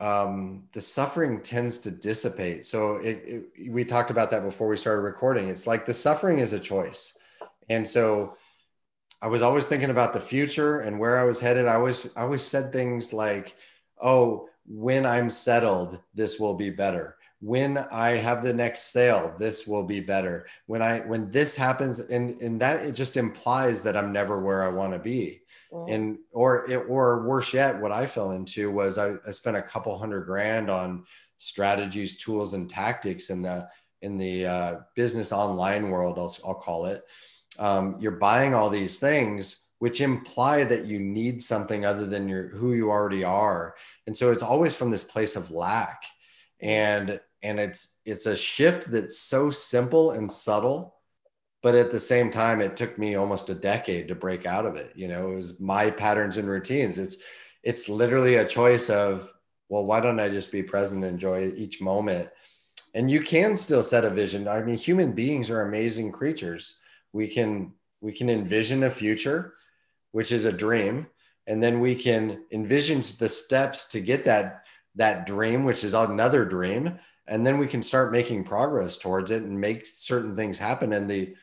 um, 0.00 0.64
the 0.72 0.80
suffering 0.80 1.42
tends 1.42 1.76
to 1.78 1.90
dissipate. 1.90 2.64
So 2.64 2.96
it, 2.96 3.22
it, 3.54 3.70
we 3.70 3.84
talked 3.84 4.10
about 4.10 4.30
that 4.30 4.44
before 4.44 4.68
we 4.68 4.78
started 4.78 5.02
recording. 5.02 5.48
It's 5.48 5.66
like 5.66 5.84
the 5.84 5.92
suffering 5.92 6.38
is 6.38 6.54
a 6.54 6.60
choice, 6.60 7.18
and 7.68 7.86
so 7.86 8.36
I 9.20 9.26
was 9.26 9.42
always 9.42 9.66
thinking 9.66 9.90
about 9.90 10.12
the 10.12 10.20
future 10.20 10.80
and 10.80 10.98
where 10.98 11.18
I 11.18 11.24
was 11.24 11.40
headed. 11.40 11.66
I 11.66 11.74
always 11.74 12.08
I 12.16 12.22
always 12.22 12.44
said 12.44 12.72
things 12.72 13.12
like, 13.12 13.56
"Oh, 14.00 14.48
when 14.68 15.04
I'm 15.04 15.28
settled, 15.30 15.98
this 16.14 16.38
will 16.38 16.54
be 16.54 16.70
better." 16.70 17.16
When 17.40 17.76
I 17.78 18.10
have 18.10 18.42
the 18.42 18.54
next 18.54 18.92
sale, 18.92 19.34
this 19.36 19.66
will 19.66 19.84
be 19.84 20.00
better. 20.00 20.46
When 20.66 20.80
I 20.80 21.00
when 21.00 21.30
this 21.32 21.56
happens, 21.56 21.98
and 21.98 22.40
and 22.40 22.60
that 22.60 22.86
it 22.86 22.92
just 22.92 23.16
implies 23.16 23.80
that 23.82 23.96
I'm 23.96 24.12
never 24.12 24.40
where 24.40 24.62
I 24.62 24.68
want 24.68 24.92
to 24.92 25.00
be 25.00 25.42
Mm. 25.72 25.94
And 25.94 26.18
or 26.32 26.70
it, 26.70 26.76
or 26.88 27.26
worse 27.26 27.52
yet, 27.52 27.80
what 27.80 27.92
I 27.92 28.06
fell 28.06 28.32
into 28.32 28.70
was 28.70 28.98
I, 28.98 29.14
I 29.26 29.30
spent 29.32 29.56
a 29.56 29.62
couple 29.62 29.96
hundred 29.98 30.24
grand 30.24 30.70
on 30.70 31.04
strategies, 31.38 32.18
tools, 32.18 32.54
and 32.54 32.68
tactics 32.68 33.30
in 33.30 33.42
the 33.42 33.68
in 34.02 34.16
the 34.16 34.46
uh, 34.46 34.76
business 34.94 35.32
online 35.32 35.90
world. 35.90 36.18
I'll, 36.18 36.34
I'll 36.46 36.54
call 36.54 36.86
it. 36.86 37.04
Um, 37.58 37.96
you're 37.98 38.12
buying 38.12 38.54
all 38.54 38.70
these 38.70 38.98
things 38.98 39.64
which 39.78 40.00
imply 40.00 40.64
that 40.64 40.86
you 40.86 40.98
need 40.98 41.40
something 41.42 41.84
other 41.84 42.06
than 42.06 42.28
your 42.28 42.48
who 42.48 42.74
you 42.74 42.90
already 42.90 43.24
are 43.24 43.74
and 44.06 44.16
so 44.16 44.32
it's 44.32 44.42
always 44.42 44.74
from 44.74 44.90
this 44.90 45.04
place 45.04 45.36
of 45.36 45.50
lack 45.50 46.02
and 46.60 47.20
and 47.42 47.60
it's 47.60 47.98
it's 48.04 48.26
a 48.26 48.36
shift 48.36 48.90
that's 48.90 49.18
so 49.18 49.50
simple 49.50 50.12
and 50.12 50.30
subtle 50.30 50.97
but 51.62 51.74
at 51.74 51.90
the 51.90 52.00
same 52.00 52.30
time 52.30 52.60
it 52.60 52.76
took 52.76 52.98
me 52.98 53.14
almost 53.14 53.50
a 53.50 53.54
decade 53.54 54.08
to 54.08 54.14
break 54.14 54.46
out 54.46 54.66
of 54.66 54.76
it 54.76 54.92
you 54.94 55.08
know 55.08 55.32
it 55.32 55.36
was 55.36 55.60
my 55.60 55.90
patterns 55.90 56.36
and 56.36 56.48
routines. 56.48 56.98
It's 56.98 57.18
it's 57.62 57.88
literally 57.88 58.36
a 58.36 58.48
choice 58.48 58.90
of 58.90 59.32
well 59.68 59.84
why 59.84 60.00
don't 60.00 60.20
i 60.20 60.28
just 60.28 60.52
be 60.52 60.62
present 60.62 61.04
and 61.04 61.12
enjoy 61.12 61.52
each 61.56 61.80
moment? 61.80 62.30
And 62.94 63.10
you 63.10 63.20
can 63.20 63.54
still 63.54 63.82
set 63.82 64.04
a 64.04 64.10
vision. 64.10 64.48
I 64.48 64.62
mean 64.62 64.78
human 64.78 65.12
beings 65.12 65.50
are 65.50 65.62
amazing 65.62 66.12
creatures. 66.12 66.80
We 67.12 67.28
can 67.28 67.72
we 68.00 68.12
can 68.12 68.30
envision 68.30 68.84
a 68.84 68.90
future 68.90 69.54
which 70.12 70.32
is 70.32 70.44
a 70.44 70.52
dream 70.52 71.06
and 71.46 71.62
then 71.62 71.80
we 71.80 71.94
can 71.94 72.44
envision 72.52 73.02
the 73.18 73.28
steps 73.28 73.86
to 73.86 74.00
get 74.00 74.24
that 74.24 74.64
that 74.94 75.26
dream 75.26 75.64
which 75.64 75.84
is 75.84 75.94
another 75.94 76.44
dream 76.44 76.98
and 77.28 77.46
then 77.46 77.58
we 77.58 77.66
can 77.66 77.82
start 77.82 78.10
making 78.10 78.42
progress 78.44 78.96
towards 78.96 79.30
it 79.30 79.42
and 79.42 79.60
make 79.60 79.86
certain 79.86 80.34
things 80.34 80.56
happen. 80.56 80.94
And 80.94 81.08
the 81.08 81.34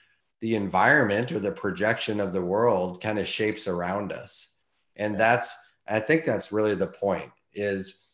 the 0.45 0.53
environment 0.53 1.31
or 1.31 1.39
the 1.39 1.51
projection 1.51 2.19
of 2.19 2.31
the 2.31 2.41
world 2.41 3.01
kind 3.01 3.17
of 3.17 3.27
shapes 3.27 3.67
around 3.67 4.11
us. 4.13 4.57
And 4.95 5.19
that's 5.19 5.57
i 5.87 5.99
think 5.99 6.23
that's 6.23 6.51
really 6.51 6.75
the 6.75 6.85
point 6.85 7.31
is 7.53 8.05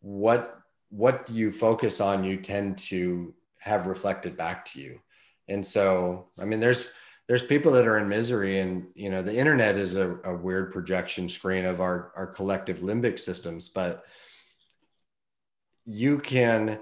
what 0.00 0.58
what 0.90 1.30
you 1.30 1.52
focus 1.52 2.00
on? 2.00 2.24
You 2.24 2.36
tend 2.36 2.78
to 2.90 3.32
have 3.60 3.86
reflected 3.86 4.36
back 4.36 4.64
to 4.72 4.80
you. 4.80 4.98
And 5.46 5.64
so 5.64 6.26
i 6.36 6.44
mean 6.44 6.58
there's 6.58 6.88
there's 7.28 7.44
people 7.44 7.70
that 7.72 7.86
are 7.86 7.98
in 7.98 8.08
misery 8.08 8.58
and 8.58 8.88
you 8.96 9.08
know 9.08 9.22
the 9.22 9.36
internet 9.36 9.76
is 9.76 9.94
a, 9.94 10.18
a 10.24 10.34
weird 10.34 10.72
projection 10.72 11.28
screen 11.28 11.64
of 11.64 11.80
our 11.80 12.10
our 12.16 12.26
collective 12.26 12.80
limbic 12.80 13.20
systems 13.20 13.68
but 13.68 14.04
you 15.84 16.18
can 16.18 16.80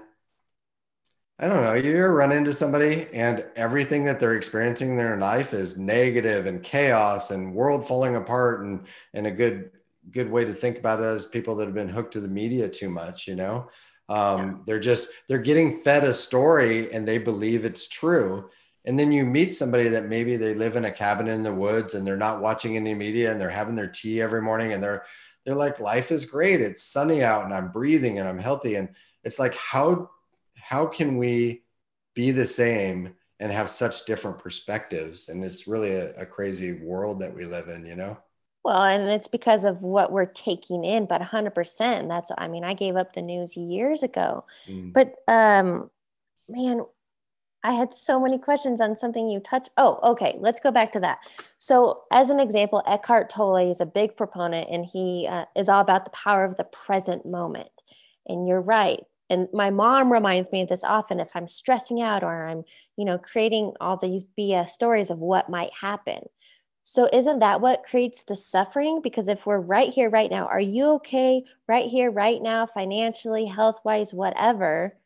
I 1.41 1.47
don't 1.47 1.63
know, 1.63 1.73
you 1.73 2.05
run 2.05 2.31
into 2.31 2.53
somebody 2.53 3.07
and 3.13 3.43
everything 3.55 4.05
that 4.05 4.19
they're 4.19 4.37
experiencing 4.37 4.91
in 4.91 4.97
their 4.97 5.17
life 5.17 5.55
is 5.55 5.75
negative 5.75 6.45
and 6.45 6.61
chaos 6.61 7.31
and 7.31 7.55
world 7.55 7.85
falling 7.85 8.15
apart 8.15 8.63
and 8.63 8.85
and 9.15 9.25
a 9.25 9.31
good 9.31 9.71
good 10.11 10.29
way 10.29 10.45
to 10.45 10.53
think 10.53 10.77
about 10.77 10.99
it 10.99 11.05
as 11.05 11.25
people 11.25 11.55
that 11.55 11.65
have 11.65 11.73
been 11.73 11.89
hooked 11.89 12.13
to 12.13 12.19
the 12.19 12.27
media 12.27 12.69
too 12.69 12.89
much, 12.89 13.27
you 13.27 13.35
know. 13.35 13.67
Um, 14.07 14.39
yeah. 14.39 14.53
they're 14.67 14.79
just 14.79 15.09
they're 15.27 15.39
getting 15.39 15.79
fed 15.79 16.03
a 16.03 16.13
story 16.13 16.93
and 16.93 17.07
they 17.07 17.17
believe 17.17 17.65
it's 17.65 17.87
true. 17.87 18.47
And 18.85 18.99
then 18.99 19.11
you 19.11 19.25
meet 19.25 19.55
somebody 19.55 19.87
that 19.89 20.07
maybe 20.07 20.37
they 20.37 20.53
live 20.53 20.75
in 20.75 20.85
a 20.85 20.91
cabin 20.91 21.27
in 21.27 21.41
the 21.41 21.53
woods 21.53 21.95
and 21.95 22.05
they're 22.05 22.17
not 22.17 22.41
watching 22.41 22.75
any 22.75 22.93
media 22.93 23.31
and 23.31 23.41
they're 23.41 23.49
having 23.49 23.75
their 23.75 23.87
tea 23.87 24.21
every 24.21 24.43
morning 24.43 24.73
and 24.73 24.83
they're 24.83 25.05
they're 25.43 25.55
like 25.55 25.79
life 25.79 26.11
is 26.11 26.23
great. 26.23 26.61
It's 26.61 26.83
sunny 26.83 27.23
out 27.23 27.45
and 27.45 27.53
I'm 27.53 27.71
breathing 27.71 28.19
and 28.19 28.27
I'm 28.27 28.37
healthy 28.37 28.75
and 28.75 28.89
it's 29.23 29.39
like 29.39 29.55
how 29.55 30.09
how 30.61 30.85
can 30.85 31.17
we 31.17 31.63
be 32.15 32.31
the 32.31 32.45
same 32.45 33.13
and 33.39 33.51
have 33.51 33.69
such 33.69 34.05
different 34.05 34.37
perspectives 34.37 35.29
and 35.29 35.43
it's 35.43 35.67
really 35.67 35.91
a, 35.91 36.13
a 36.13 36.25
crazy 36.25 36.73
world 36.73 37.19
that 37.19 37.33
we 37.33 37.45
live 37.45 37.69
in 37.69 37.85
you 37.85 37.95
know 37.95 38.17
well, 38.63 38.83
and 38.83 39.09
it's 39.09 39.27
because 39.27 39.63
of 39.63 39.81
what 39.81 40.11
we're 40.11 40.25
taking 40.25 40.83
in, 40.83 41.05
but 41.07 41.21
100%. 41.21 42.07
That's, 42.07 42.31
I 42.37 42.47
mean, 42.47 42.63
I 42.63 42.73
gave 42.73 42.95
up 42.95 43.13
the 43.13 43.21
news 43.21 43.57
years 43.57 44.03
ago. 44.03 44.45
Mm. 44.67 44.93
But, 44.93 45.15
um, 45.27 45.89
man, 46.47 46.85
I 47.63 47.73
had 47.73 47.93
so 47.93 48.19
many 48.19 48.37
questions 48.37 48.79
on 48.79 48.95
something 48.95 49.29
you 49.29 49.39
touched. 49.39 49.69
Oh, 49.77 49.99
okay. 50.11 50.35
Let's 50.39 50.59
go 50.59 50.71
back 50.71 50.91
to 50.91 50.99
that. 50.99 51.19
So, 51.57 52.03
as 52.11 52.29
an 52.29 52.39
example, 52.39 52.83
Eckhart 52.87 53.29
Tolle 53.29 53.69
is 53.69 53.81
a 53.81 53.85
big 53.85 54.15
proponent 54.15 54.69
and 54.71 54.85
he 54.85 55.27
uh, 55.29 55.45
is 55.55 55.69
all 55.69 55.81
about 55.81 56.05
the 56.05 56.11
power 56.11 56.43
of 56.43 56.57
the 56.57 56.63
present 56.65 57.25
moment. 57.25 57.69
And 58.27 58.47
you're 58.47 58.61
right. 58.61 59.01
And 59.31 59.47
my 59.53 59.69
mom 59.69 60.11
reminds 60.11 60.51
me 60.51 60.61
of 60.61 60.67
this 60.67 60.83
often 60.83 61.21
if 61.21 61.31
I'm 61.33 61.47
stressing 61.47 62.01
out 62.01 62.21
or 62.21 62.47
I'm, 62.47 62.63
you 62.97 63.05
know, 63.05 63.17
creating 63.17 63.71
all 63.79 63.95
these 63.95 64.25
BS 64.37 64.69
stories 64.69 65.09
of 65.09 65.19
what 65.19 65.49
might 65.49 65.71
happen. 65.73 66.23
So, 66.83 67.07
isn't 67.13 67.39
that 67.39 67.61
what 67.61 67.83
creates 67.83 68.23
the 68.23 68.35
suffering? 68.35 68.99
Because 69.01 69.29
if 69.29 69.45
we're 69.45 69.59
right 69.59 69.89
here, 69.89 70.09
right 70.09 70.29
now, 70.29 70.47
are 70.47 70.59
you 70.59 70.85
okay 70.95 71.45
right 71.65 71.87
here, 71.89 72.11
right 72.11 72.41
now, 72.41 72.65
financially, 72.65 73.45
health 73.45 73.79
wise, 73.85 74.13
whatever? 74.13 74.97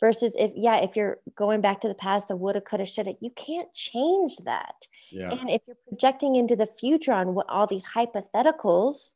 Versus 0.00 0.36
if, 0.38 0.50
yeah, 0.54 0.76
if 0.78 0.94
you're 0.94 1.20
going 1.34 1.62
back 1.62 1.80
to 1.80 1.88
the 1.88 1.94
past, 1.94 2.28
the 2.28 2.36
woulda, 2.36 2.60
coulda, 2.60 2.84
shoulda, 2.84 3.14
you 3.20 3.30
can't 3.30 3.72
change 3.72 4.36
that. 4.44 4.86
Yeah. 5.10 5.30
And 5.30 5.48
if 5.48 5.62
you're 5.66 5.76
projecting 5.88 6.34
into 6.34 6.56
the 6.56 6.66
future 6.66 7.12
on 7.14 7.34
what 7.34 7.48
all 7.48 7.66
these 7.66 7.86
hypotheticals, 7.86 9.12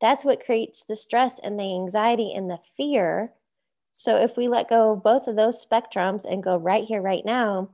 that's 0.00 0.24
what 0.24 0.44
creates 0.44 0.82
the 0.82 0.96
stress 0.96 1.38
and 1.38 1.60
the 1.60 1.74
anxiety 1.74 2.32
and 2.34 2.50
the 2.50 2.58
fear. 2.76 3.34
So, 4.00 4.16
if 4.16 4.34
we 4.34 4.48
let 4.48 4.70
go 4.70 4.92
of 4.92 5.02
both 5.02 5.28
of 5.28 5.36
those 5.36 5.62
spectrums 5.62 6.24
and 6.24 6.42
go 6.42 6.56
right 6.56 6.84
here, 6.84 7.02
right 7.02 7.22
now, 7.22 7.68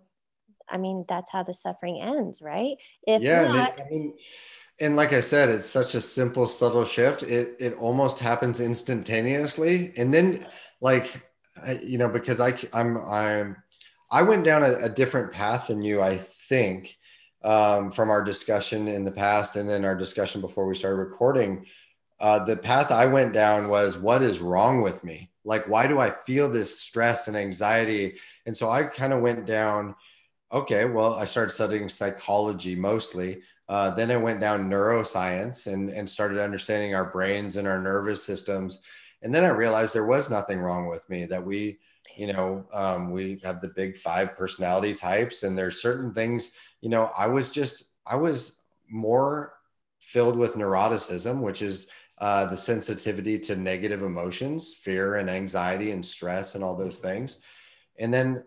I 0.69 0.77
mean, 0.77 1.05
that's 1.09 1.31
how 1.31 1.45
the 1.45 1.55
suffering 1.55 2.01
ends, 2.01 2.43
right? 2.43 2.79
If 3.07 3.23
yeah, 3.23 3.47
not, 3.47 3.81
I 3.81 3.89
mean, 3.89 4.13
and 4.81 4.97
like 4.97 5.13
I 5.13 5.21
said, 5.21 5.51
it's 5.51 5.71
such 5.71 5.95
a 5.95 6.01
simple, 6.01 6.49
subtle 6.49 6.85
shift. 6.85 7.23
It 7.23 7.55
it 7.61 7.75
almost 7.75 8.19
happens 8.19 8.59
instantaneously, 8.59 9.93
and 9.97 10.13
then 10.13 10.45
like 10.81 11.23
you 11.81 11.97
know, 11.97 12.09
because 12.09 12.41
I 12.41 12.55
I'm 12.73 12.97
I'm 12.97 13.57
I 14.11 14.23
went 14.23 14.43
down 14.43 14.65
a, 14.65 14.73
a 14.79 14.89
different 14.89 15.31
path 15.31 15.69
than 15.69 15.81
you, 15.81 16.03
I 16.03 16.17
think, 16.19 16.99
um, 17.45 17.89
from 17.93 18.11
our 18.11 18.25
discussion 18.25 18.89
in 18.89 19.05
the 19.05 19.13
past, 19.13 19.55
and 19.55 19.71
then 19.71 19.85
our 19.85 19.95
discussion 19.95 20.41
before 20.41 20.67
we 20.67 20.75
started 20.75 20.97
recording. 20.97 21.67
Uh, 22.19 22.45
the 22.45 22.57
path 22.57 22.91
I 22.91 23.07
went 23.07 23.33
down 23.33 23.69
was 23.69 23.97
what 23.97 24.25
is 24.25 24.41
wrong 24.41 24.83
with 24.83 25.05
me? 25.05 25.31
Like, 25.47 25.67
why 25.69 25.87
do 25.87 25.99
I 25.99 26.11
feel 26.11 26.51
this 26.51 26.81
stress 26.81 27.29
and 27.29 27.37
anxiety? 27.37 28.17
And 28.45 28.55
so 28.55 28.69
I 28.69 28.83
kind 28.83 29.13
of 29.13 29.23
went 29.23 29.47
down 29.47 29.95
okay, 30.53 30.85
well, 30.85 31.15
I 31.15 31.25
started 31.25 31.51
studying 31.51 31.89
psychology 31.89 32.77
mostly. 32.77 33.43
Uh, 33.69 33.91
then 33.91 34.11
I 34.11 34.17
went 34.17 34.41
down 34.41 34.71
neuroscience 34.71 35.67
and, 35.73 35.91
and 35.91 36.09
started 36.09 36.39
understanding 36.39 36.95
our 36.95 37.11
brains 37.11 37.57
and 37.57 37.67
our 37.67 37.81
nervous 37.81 38.25
systems. 38.25 38.83
And 39.23 39.35
then 39.35 39.45
I 39.45 39.49
realized 39.49 39.93
there 39.93 40.07
was 40.07 40.31
nothing 40.31 40.61
wrong 40.61 40.89
with 40.89 41.09
me, 41.11 41.27
that 41.27 41.45
we, 41.45 41.79
you 42.17 42.33
know, 42.33 42.65
um, 42.73 43.11
we 43.11 43.41
have 43.43 43.61
the 43.61 43.73
big 43.75 43.97
five 43.97 44.37
personality 44.37 44.95
types, 44.95 45.43
and 45.43 45.59
there's 45.59 45.83
certain 45.83 46.15
things, 46.15 46.53
you 46.81 46.89
know, 46.89 47.11
I 47.17 47.27
was 47.27 47.51
just, 47.51 47.91
I 48.07 48.15
was 48.15 48.63
more 48.89 49.55
filled 49.99 50.37
with 50.37 50.55
neuroticism, 50.55 51.41
which 51.41 51.61
is 51.61 51.91
uh, 52.19 52.47
the 52.47 52.57
sensitivity 52.57 53.39
to 53.39 53.57
negative 53.57 54.03
emotions, 54.03 54.75
fear 54.75 55.17
and 55.17 55.29
anxiety 55.29 55.91
and 55.91 56.05
stress 56.05 56.55
and 56.55 56.65
all 56.65 56.75
those 56.75 56.99
things. 56.99 57.41
And 57.99 58.13
then 58.13 58.43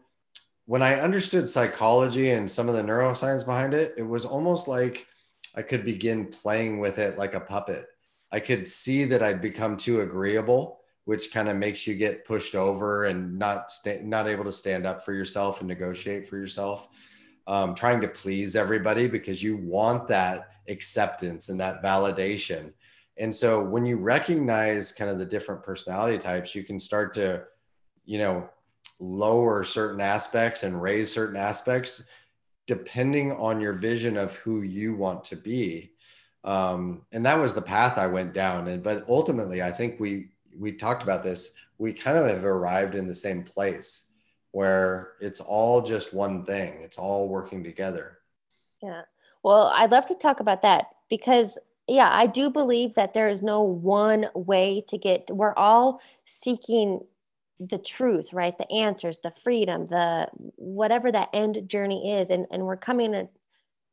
when 0.66 0.82
I 0.82 1.00
understood 1.00 1.50
psychology 1.50 2.32
and 2.32 2.50
some 2.50 2.70
of 2.70 2.76
the 2.76 2.82
neuroscience 2.82 3.46
behind 3.46 3.74
it, 3.74 3.94
it 3.98 4.04
was 4.04 4.26
almost 4.26 4.68
like 4.68 5.08
I 5.56 5.62
could 5.62 5.84
begin 5.84 6.28
playing 6.28 6.80
with 6.80 7.00
it 7.00 7.18
like 7.18 7.34
a 7.34 7.40
puppet. 7.40 7.88
I 8.32 8.40
could 8.40 8.68
see 8.68 9.06
that 9.06 9.24
I'd 9.24 9.42
become 9.42 9.78
too 9.78 10.02
agreeable, 10.02 10.82
which 11.06 11.34
kind 11.34 11.50
of 11.50 11.58
makes 11.58 11.88
you 11.88 11.96
get 11.96 12.26
pushed 12.26 12.54
over 12.54 13.06
and 13.06 13.38
not 13.38 13.72
sta- 13.72 14.04
not 14.04 14.28
able 14.28 14.46
to 14.46 14.52
stand 14.52 14.86
up 14.86 15.02
for 15.02 15.14
yourself 15.14 15.60
and 15.60 15.68
negotiate 15.68 16.28
for 16.28 16.38
yourself. 16.38 16.88
Um, 17.48 17.74
trying 17.74 18.00
to 18.02 18.08
please 18.08 18.56
everybody 18.56 19.08
because 19.08 19.42
you 19.42 19.58
want 19.58 20.08
that 20.10 20.50
acceptance 20.68 21.50
and 21.50 21.60
that 21.60 21.82
validation. 21.82 22.74
And 23.20 23.36
so 23.36 23.62
when 23.62 23.86
you 23.86 23.98
recognize 23.98 24.94
kind 24.94 25.12
of 25.12 25.20
the 25.20 25.26
different 25.26 25.62
personality 25.62 26.18
types, 26.18 26.56
you 26.56 26.64
can 26.64 26.80
start 26.80 27.14
to, 27.16 27.44
you 28.06 28.18
know, 28.18 28.50
lower 29.00 29.64
certain 29.64 30.02
aspects 30.02 30.64
and 30.64 30.82
raise 30.82 31.12
certain 31.12 31.36
aspects 31.38 32.06
depending 32.66 33.32
on 33.34 33.60
your 33.60 33.74
vision 33.74 34.16
of 34.16 34.36
who 34.36 34.62
you 34.62 34.96
want 34.96 35.24
to 35.26 35.36
be. 35.36 35.92
Um, 36.44 37.02
and 37.12 37.26
that 37.26 37.38
was 37.38 37.54
the 37.54 37.62
path 37.62 37.98
i 37.98 38.08
went 38.08 38.34
down. 38.34 38.68
And 38.68 38.82
but 38.82 39.06
ultimately 39.10 39.62
i 39.62 39.72
think 39.72 40.00
we 40.00 40.30
we 40.58 40.72
talked 40.72 41.04
about 41.04 41.24
this 41.24 41.54
we 41.78 41.94
kind 41.94 42.18
of 42.18 42.28
have 42.28 42.46
arrived 42.46 42.96
in 42.96 43.08
the 43.08 43.16
same 43.16 43.44
place 43.44 44.12
where 44.52 45.14
it's 45.22 45.40
all 45.40 45.82
just 45.82 46.14
one 46.14 46.44
thing. 46.44 46.80
It's 46.82 46.98
all 46.98 47.30
working 47.30 47.64
together. 47.64 48.20
Yeah. 48.82 49.02
Well 49.44 49.72
i'd 49.76 49.92
love 49.92 50.06
to 50.08 50.16
talk 50.16 50.40
about 50.40 50.62
that 50.62 50.88
because 51.10 51.58
yeah 51.90 52.10
i 52.12 52.26
do 52.26 52.50
believe 52.50 52.96
that 52.96 53.14
there 53.14 53.28
is 53.28 53.42
no 53.42 53.62
one 53.62 54.28
way 54.34 54.84
to 54.88 54.98
get 54.98 55.30
we're 55.32 55.56
all 55.56 56.02
seeking 56.26 57.00
the 57.60 57.78
truth, 57.78 58.32
right? 58.32 58.58
The 58.58 58.72
answers, 58.72 59.20
the 59.20 59.32
freedom, 59.32 59.88
the 59.88 60.30
whatever 60.56 61.12
that 61.12 61.30
end 61.34 61.68
journey 61.68 62.14
is. 62.14 62.30
And, 62.30 62.48
and 62.52 62.64
we're 62.64 62.78
coming 62.78 63.14
a, 63.14 63.28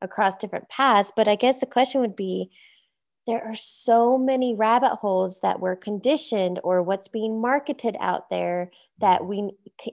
across 0.00 0.36
different 0.36 0.68
paths. 0.68 1.12
But 1.14 1.28
I 1.28 1.34
guess 1.34 1.58
the 1.58 1.66
question 1.66 2.00
would 2.00 2.16
be 2.16 2.50
there 3.26 3.44
are 3.44 3.56
so 3.56 4.16
many 4.16 4.54
rabbit 4.54 4.94
holes 4.96 5.40
that 5.40 5.58
we're 5.58 5.76
conditioned 5.76 6.60
or 6.62 6.82
what's 6.82 7.08
being 7.08 7.40
marketed 7.40 7.96
out 7.98 8.30
there 8.30 8.70
that 8.98 9.22
mm-hmm. 9.22 9.50
we 9.88 9.92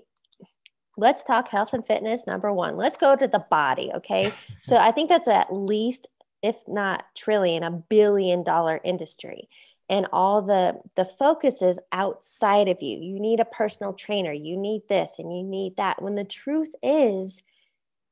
let's 0.96 1.24
talk 1.24 1.48
health 1.48 1.74
and 1.74 1.88
fitness 1.88 2.28
number 2.28 2.54
one 2.54 2.78
let's 2.78 2.98
go 2.98 3.16
to 3.16 3.28
the 3.28 3.44
body 3.50 3.90
okay 3.96 4.32
so 4.62 4.76
i 4.76 4.92
think 4.92 5.10
that's 5.10 5.28
at 5.28 5.52
least 5.52 6.08
if 6.44 6.68
not 6.68 7.06
trillion, 7.16 7.64
a 7.64 7.72
billion 7.72 8.44
dollar 8.44 8.80
industry. 8.84 9.50
And 9.90 10.08
all 10.12 10.42
the 10.42 10.80
the 10.96 11.06
focus 11.06 11.62
is 11.62 11.80
outside 11.92 12.68
of 12.68 12.82
you. 12.82 13.00
You 13.00 13.20
need 13.20 13.40
a 13.40 13.46
personal 13.46 13.94
trainer, 13.94 14.32
you 14.32 14.58
need 14.58 14.84
this 14.88 15.16
and 15.18 15.36
you 15.36 15.44
need 15.44 15.78
that. 15.78 16.02
When 16.02 16.16
the 16.16 16.24
truth 16.24 16.74
is, 16.84 17.42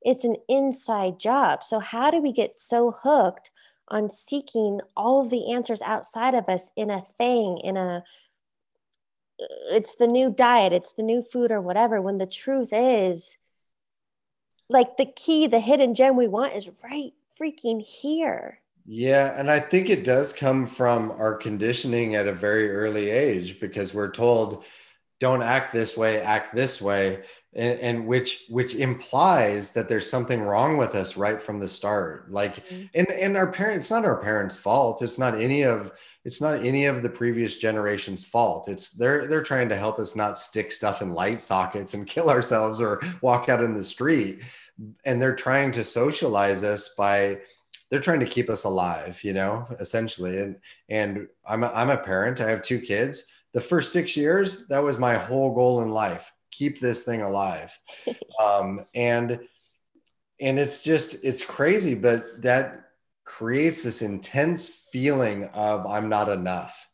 it's 0.02 0.24
an 0.24 0.38
inside 0.48 1.20
job. 1.20 1.64
So 1.64 1.80
how 1.80 2.10
do 2.10 2.22
we 2.22 2.32
get 2.32 2.58
so 2.58 2.92
hooked 2.92 3.52
on 3.88 4.10
seeking 4.10 4.80
all 4.96 5.22
of 5.22 5.30
the 5.30 5.52
answers 5.54 5.82
outside 5.82 6.34
of 6.34 6.48
us 6.48 6.72
in 6.76 6.90
a 6.90 7.02
thing, 7.02 7.60
in 7.64 7.78
a 7.78 8.04
it's 9.72 9.96
the 9.96 10.08
new 10.08 10.30
diet, 10.30 10.72
it's 10.72 10.94
the 10.94 11.04
new 11.04 11.22
food 11.22 11.52
or 11.52 11.62
whatever, 11.62 12.02
when 12.02 12.18
the 12.18 12.28
truth 12.28 12.70
is 12.72 13.38
like 14.70 14.98
the 14.98 15.06
key, 15.06 15.48
the 15.48 15.60
hidden 15.60 15.94
gem 15.96 16.16
we 16.16 16.28
want 16.28 16.54
is 16.54 16.70
right 16.84 17.14
freaking 17.40 17.82
here. 17.82 18.60
Yeah, 18.86 19.40
and 19.40 19.50
I 19.50 19.60
think 19.60 19.90
it 19.90 20.04
does 20.04 20.34
come 20.34 20.66
from 20.66 21.12
our 21.12 21.36
conditioning 21.36 22.16
at 22.16 22.28
a 22.28 22.34
very 22.34 22.72
early 22.72 23.10
age 23.10 23.60
because 23.60 23.94
we're 23.94 24.12
told 24.12 24.64
don't 25.20 25.44
act 25.44 25.72
this 25.72 25.96
way, 25.96 26.20
act 26.20 26.56
this 26.56 26.82
way, 26.82 27.24
and, 27.54 27.80
and 27.80 28.08
which 28.08 28.46
which 28.50 28.74
implies 28.74 29.72
that 29.74 29.88
there's 29.88 30.10
something 30.10 30.42
wrong 30.42 30.78
with 30.78 30.96
us 30.96 31.16
right 31.16 31.40
from 31.40 31.60
the 31.60 31.68
start. 31.68 32.32
Like, 32.32 32.68
mm-hmm. 32.68 32.86
and 32.96 33.12
and 33.12 33.38
our 33.38 33.52
parents, 33.52 33.86
it's 33.86 33.92
not 33.92 34.06
our 34.06 34.18
parents' 34.18 34.56
fault. 34.56 35.04
It's 35.04 35.20
not 35.20 35.40
any 35.40 35.62
of 35.62 35.92
it's 36.24 36.42
not 36.42 36.66
any 36.66 36.86
of 36.86 37.04
the 37.04 37.10
previous 37.10 37.58
generation's 37.58 38.26
fault. 38.26 38.68
It's 38.68 38.92
they're 38.92 39.28
they're 39.28 39.44
trying 39.44 39.70
to 39.70 39.78
help 39.78 40.00
us 40.00 40.16
not 40.16 40.40
stick 40.40 40.72
stuff 40.72 41.02
in 41.02 41.12
light 41.12 41.40
sockets 41.40 41.94
and 41.94 42.08
kill 42.08 42.30
ourselves 42.30 42.82
or 42.82 43.02
walk 43.22 43.48
out 43.48 43.64
in 43.64 43.76
the 43.76 43.84
street 43.84 44.42
and 45.06 45.22
they're 45.22 45.36
trying 45.36 45.72
to 45.74 45.84
socialize 45.84 46.64
us 46.64 46.94
by 46.98 47.40
they're 47.90 48.00
trying 48.00 48.20
to 48.22 48.26
keep 48.26 48.50
us 48.50 48.64
alive 48.64 49.22
you 49.24 49.34
know 49.34 49.66
essentially. 49.80 50.40
And 50.40 50.56
and 50.90 51.28
i'm 51.48 51.64
a, 51.64 51.68
i'm 51.68 51.90
a 51.90 51.98
parent 51.98 52.42
i 52.42 52.50
have 52.50 52.62
two 52.62 52.80
kids. 52.80 53.28
The 53.54 53.62
first 53.62 53.92
six 53.92 54.16
years 54.16 54.68
that 54.68 54.84
was 54.84 54.98
my 54.98 55.16
whole 55.16 55.54
goal 55.54 55.82
in 55.82 55.90
life 55.90 56.32
keep 56.52 56.80
this 56.80 57.04
thing 57.04 57.22
alive. 57.22 57.78
Um, 58.40 58.88
and 58.96 59.40
and 60.42 60.58
it's 60.60 60.84
just 60.84 61.24
it's 61.24 61.44
crazy 61.44 61.94
but 61.94 62.42
that 62.42 62.90
creates 63.24 63.84
this 63.84 64.02
intense 64.02 64.68
feeling 64.68 65.46
of 65.54 65.86
i'm 65.86 66.10
not 66.10 66.28
enough 66.28 66.88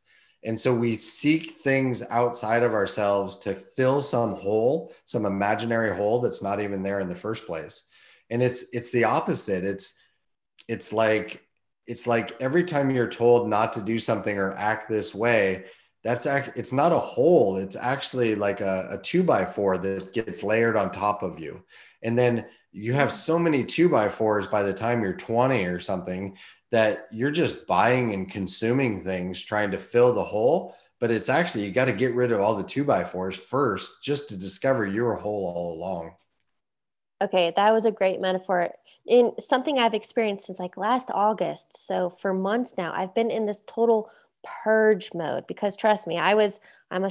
and 0.48 0.58
so 0.58 0.74
we 0.74 0.96
seek 0.96 1.52
things 1.52 2.02
outside 2.10 2.64
of 2.64 2.74
ourselves 2.74 3.36
to 3.40 3.54
fill 3.54 4.02
some 4.02 4.34
hole, 4.36 4.94
some 5.04 5.26
imaginary 5.26 5.94
hole 5.94 6.22
that's 6.22 6.42
not 6.42 6.62
even 6.62 6.82
there 6.82 7.02
in 7.02 7.10
the 7.10 7.16
first 7.16 7.46
place. 7.46 7.92
And 8.30 8.42
it's 8.42 8.70
it's 8.72 8.90
the 8.92 9.04
opposite. 9.04 9.66
It's 9.66 10.00
it's 10.70 10.94
like 10.94 11.46
it's 11.86 12.08
like 12.08 12.32
every 12.40 12.64
time 12.64 12.90
you're 12.90 13.10
told 13.10 13.50
not 13.50 13.74
to 13.74 13.82
do 13.82 14.00
something 14.00 14.38
or 14.38 14.54
act 14.54 14.90
this 14.90 15.14
way, 15.14 15.66
that's 16.02 16.26
act, 16.26 16.58
it's 16.58 16.72
not 16.72 16.94
a 16.94 17.00
hole. 17.00 17.58
It's 17.58 17.76
actually 17.76 18.34
like 18.36 18.62
a, 18.62 18.88
a 18.92 18.98
two 19.00 19.24
by 19.24 19.44
four 19.44 19.78
that 19.80 20.14
gets 20.14 20.44
layered 20.44 20.78
on 20.78 20.92
top 20.92 21.24
of 21.24 21.42
you. 21.42 21.62
And 22.04 22.18
then 22.18 22.46
you 22.72 22.94
have 22.94 23.12
so 23.12 23.38
many 23.38 23.66
two 23.66 23.90
by 23.90 24.08
fours 24.08 24.48
by 24.48 24.64
the 24.64 24.74
time 24.74 25.04
you're 25.04 25.12
20 25.12 25.66
or 25.66 25.80
something 25.80 26.38
that 26.72 27.08
you're 27.12 27.32
just 27.32 27.66
buying 27.66 28.14
and 28.14 28.30
consuming 28.30 29.04
things 29.04 29.42
trying 29.42 29.72
to 29.72 29.78
fill 29.78 30.14
the 30.14 30.24
hole 30.24 30.76
but 31.00 31.12
it's 31.12 31.30
actually 31.30 31.64
you 31.64 31.72
got 31.72 31.86
to 31.86 31.94
get 31.94 32.16
rid 32.16 32.32
of 32.32 32.42
all 32.42 32.56
the 32.56 32.64
two 32.64 32.84
by 32.84 33.04
fours 33.04 33.36
first 33.36 34.04
just 34.04 34.30
to 34.30 34.38
discover 34.38 34.86
your 34.86 35.16
hole 35.16 35.54
all 35.56 35.74
along. 35.74 36.12
Okay 37.22 37.54
that 37.56 37.72
was 37.72 37.86
a 37.86 37.92
great 37.92 38.22
metaphor 38.22 38.70
in 39.08 39.32
something 39.40 39.80
i've 39.80 39.94
experienced 39.94 40.46
since 40.46 40.60
like 40.60 40.78
last 40.78 41.10
august 41.14 41.76
so 41.86 42.10
for 42.10 42.34
months 42.34 42.76
now 42.78 42.94
i've 42.94 43.16
been 43.16 43.32
in 43.32 43.46
this 43.46 43.64
total 43.66 44.10
purge 44.44 45.10
mode 45.14 45.48
because 45.48 45.76
trust 45.76 46.06
me 46.06 46.18
i 46.18 46.36
was 46.36 46.60
i'm 46.92 47.06
a 47.06 47.10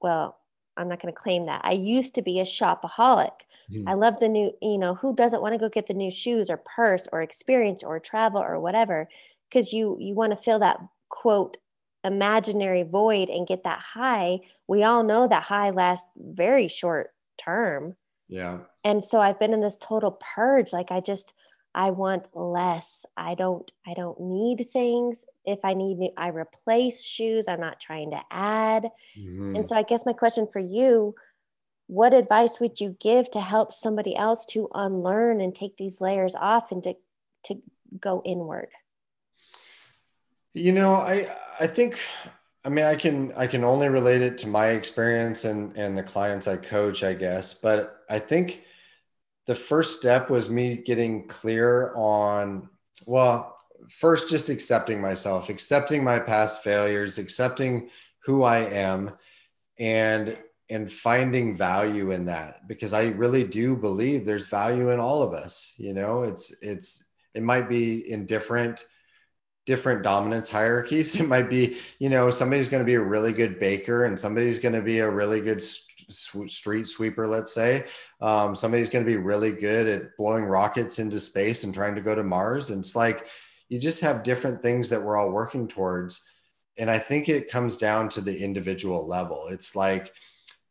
well 0.00 0.37
I'm 0.78 0.88
not 0.88 1.02
going 1.02 1.12
to 1.12 1.20
claim 1.20 1.44
that. 1.44 1.60
I 1.64 1.72
used 1.72 2.14
to 2.14 2.22
be 2.22 2.40
a 2.40 2.44
shopaholic. 2.44 3.32
Mm-hmm. 3.70 3.88
I 3.88 3.94
love 3.94 4.20
the 4.20 4.28
new, 4.28 4.52
you 4.62 4.78
know, 4.78 4.94
who 4.94 5.14
doesn't 5.14 5.42
want 5.42 5.54
to 5.54 5.58
go 5.58 5.68
get 5.68 5.86
the 5.86 5.94
new 5.94 6.10
shoes 6.10 6.48
or 6.48 6.58
purse 6.58 7.08
or 7.12 7.20
experience 7.20 7.82
or 7.82 7.98
travel 7.98 8.40
or 8.40 8.60
whatever 8.60 9.08
because 9.48 9.72
you 9.72 9.96
you 10.00 10.14
want 10.14 10.30
to 10.30 10.36
fill 10.36 10.60
that 10.60 10.78
quote 11.08 11.56
imaginary 12.04 12.84
void 12.84 13.28
and 13.28 13.46
get 13.46 13.64
that 13.64 13.80
high. 13.80 14.40
We 14.66 14.84
all 14.84 15.02
know 15.02 15.26
that 15.28 15.42
high 15.42 15.70
lasts 15.70 16.08
very 16.16 16.68
short 16.68 17.10
term. 17.38 17.96
Yeah. 18.28 18.58
And 18.84 19.02
so 19.02 19.20
I've 19.20 19.38
been 19.38 19.52
in 19.52 19.60
this 19.60 19.76
total 19.80 20.18
purge 20.34 20.72
like 20.72 20.90
I 20.90 21.00
just 21.00 21.32
I 21.78 21.90
want 21.90 22.26
less. 22.34 23.06
I 23.16 23.36
don't 23.36 23.70
I 23.86 23.94
don't 23.94 24.20
need 24.20 24.68
things. 24.68 25.24
If 25.44 25.60
I 25.62 25.74
need 25.74 25.98
new, 25.98 26.10
I 26.16 26.30
replace 26.30 27.04
shoes. 27.04 27.46
I'm 27.46 27.60
not 27.60 27.78
trying 27.78 28.10
to 28.10 28.20
add. 28.32 28.90
Mm-hmm. 29.16 29.54
And 29.54 29.64
so 29.64 29.76
I 29.76 29.84
guess 29.84 30.04
my 30.04 30.12
question 30.12 30.48
for 30.48 30.58
you, 30.58 31.14
what 31.86 32.12
advice 32.12 32.58
would 32.58 32.80
you 32.80 32.96
give 32.98 33.30
to 33.30 33.40
help 33.40 33.72
somebody 33.72 34.16
else 34.16 34.44
to 34.46 34.68
unlearn 34.74 35.40
and 35.40 35.54
take 35.54 35.76
these 35.76 36.00
layers 36.00 36.34
off 36.34 36.72
and 36.72 36.82
to 36.82 36.94
to 37.44 37.62
go 38.00 38.22
inward? 38.24 38.70
You 40.54 40.72
know, 40.72 40.94
I 40.94 41.32
I 41.60 41.68
think 41.68 42.00
I 42.64 42.70
mean 42.70 42.86
I 42.86 42.96
can 42.96 43.32
I 43.36 43.46
can 43.46 43.62
only 43.62 43.88
relate 43.88 44.22
it 44.22 44.36
to 44.38 44.48
my 44.48 44.70
experience 44.70 45.44
and 45.44 45.76
and 45.76 45.96
the 45.96 46.02
clients 46.02 46.48
I 46.48 46.56
coach, 46.56 47.04
I 47.04 47.14
guess, 47.14 47.54
but 47.54 48.00
I 48.10 48.18
think 48.18 48.64
the 49.48 49.54
first 49.54 49.98
step 49.98 50.28
was 50.28 50.50
me 50.50 50.76
getting 50.76 51.26
clear 51.26 51.92
on, 51.96 52.68
well, 53.06 53.56
first 53.88 54.28
just 54.28 54.50
accepting 54.50 55.00
myself, 55.00 55.48
accepting 55.48 56.04
my 56.04 56.18
past 56.18 56.62
failures, 56.62 57.16
accepting 57.16 57.88
who 58.24 58.42
I 58.44 58.58
am 58.58 59.16
and 59.78 60.36
and 60.70 60.92
finding 60.92 61.56
value 61.56 62.10
in 62.10 62.26
that 62.26 62.68
because 62.68 62.92
I 62.92 63.06
really 63.06 63.42
do 63.42 63.74
believe 63.74 64.26
there's 64.26 64.48
value 64.48 64.90
in 64.90 65.00
all 65.00 65.22
of 65.22 65.32
us. 65.32 65.72
You 65.78 65.94
know, 65.94 66.24
it's 66.24 66.54
it's 66.60 67.06
it 67.32 67.42
might 67.42 67.70
be 67.70 68.10
in 68.12 68.26
different 68.26 68.84
different 69.64 70.02
dominance 70.02 70.50
hierarchies. 70.50 71.14
It 71.20 71.26
might 71.26 71.48
be, 71.48 71.78
you 71.98 72.10
know, 72.10 72.30
somebody's 72.30 72.68
going 72.68 72.82
to 72.82 72.86
be 72.86 72.96
a 72.96 73.00
really 73.00 73.32
good 73.32 73.58
baker 73.58 74.04
and 74.04 74.20
somebody's 74.20 74.58
going 74.58 74.74
to 74.74 74.82
be 74.82 74.98
a 74.98 75.10
really 75.10 75.40
good 75.40 75.62
street 76.08 76.86
sweeper, 76.86 77.26
let's 77.26 77.52
say. 77.52 77.86
Um, 78.20 78.54
somebody's 78.54 78.90
going 78.90 79.04
to 79.04 79.10
be 79.10 79.16
really 79.16 79.52
good 79.52 79.86
at 79.86 80.16
blowing 80.16 80.44
rockets 80.44 80.98
into 80.98 81.20
space 81.20 81.64
and 81.64 81.74
trying 81.74 81.94
to 81.94 82.00
go 82.00 82.14
to 82.14 82.22
Mars. 82.22 82.70
And 82.70 82.80
it's 82.80 82.96
like 82.96 83.26
you 83.68 83.78
just 83.78 84.00
have 84.00 84.22
different 84.22 84.62
things 84.62 84.88
that 84.88 85.02
we're 85.02 85.16
all 85.16 85.30
working 85.30 85.68
towards. 85.68 86.24
And 86.78 86.90
I 86.90 86.98
think 86.98 87.28
it 87.28 87.50
comes 87.50 87.76
down 87.76 88.08
to 88.10 88.20
the 88.20 88.36
individual 88.36 89.06
level. 89.06 89.48
It's 89.48 89.74
like, 89.74 90.12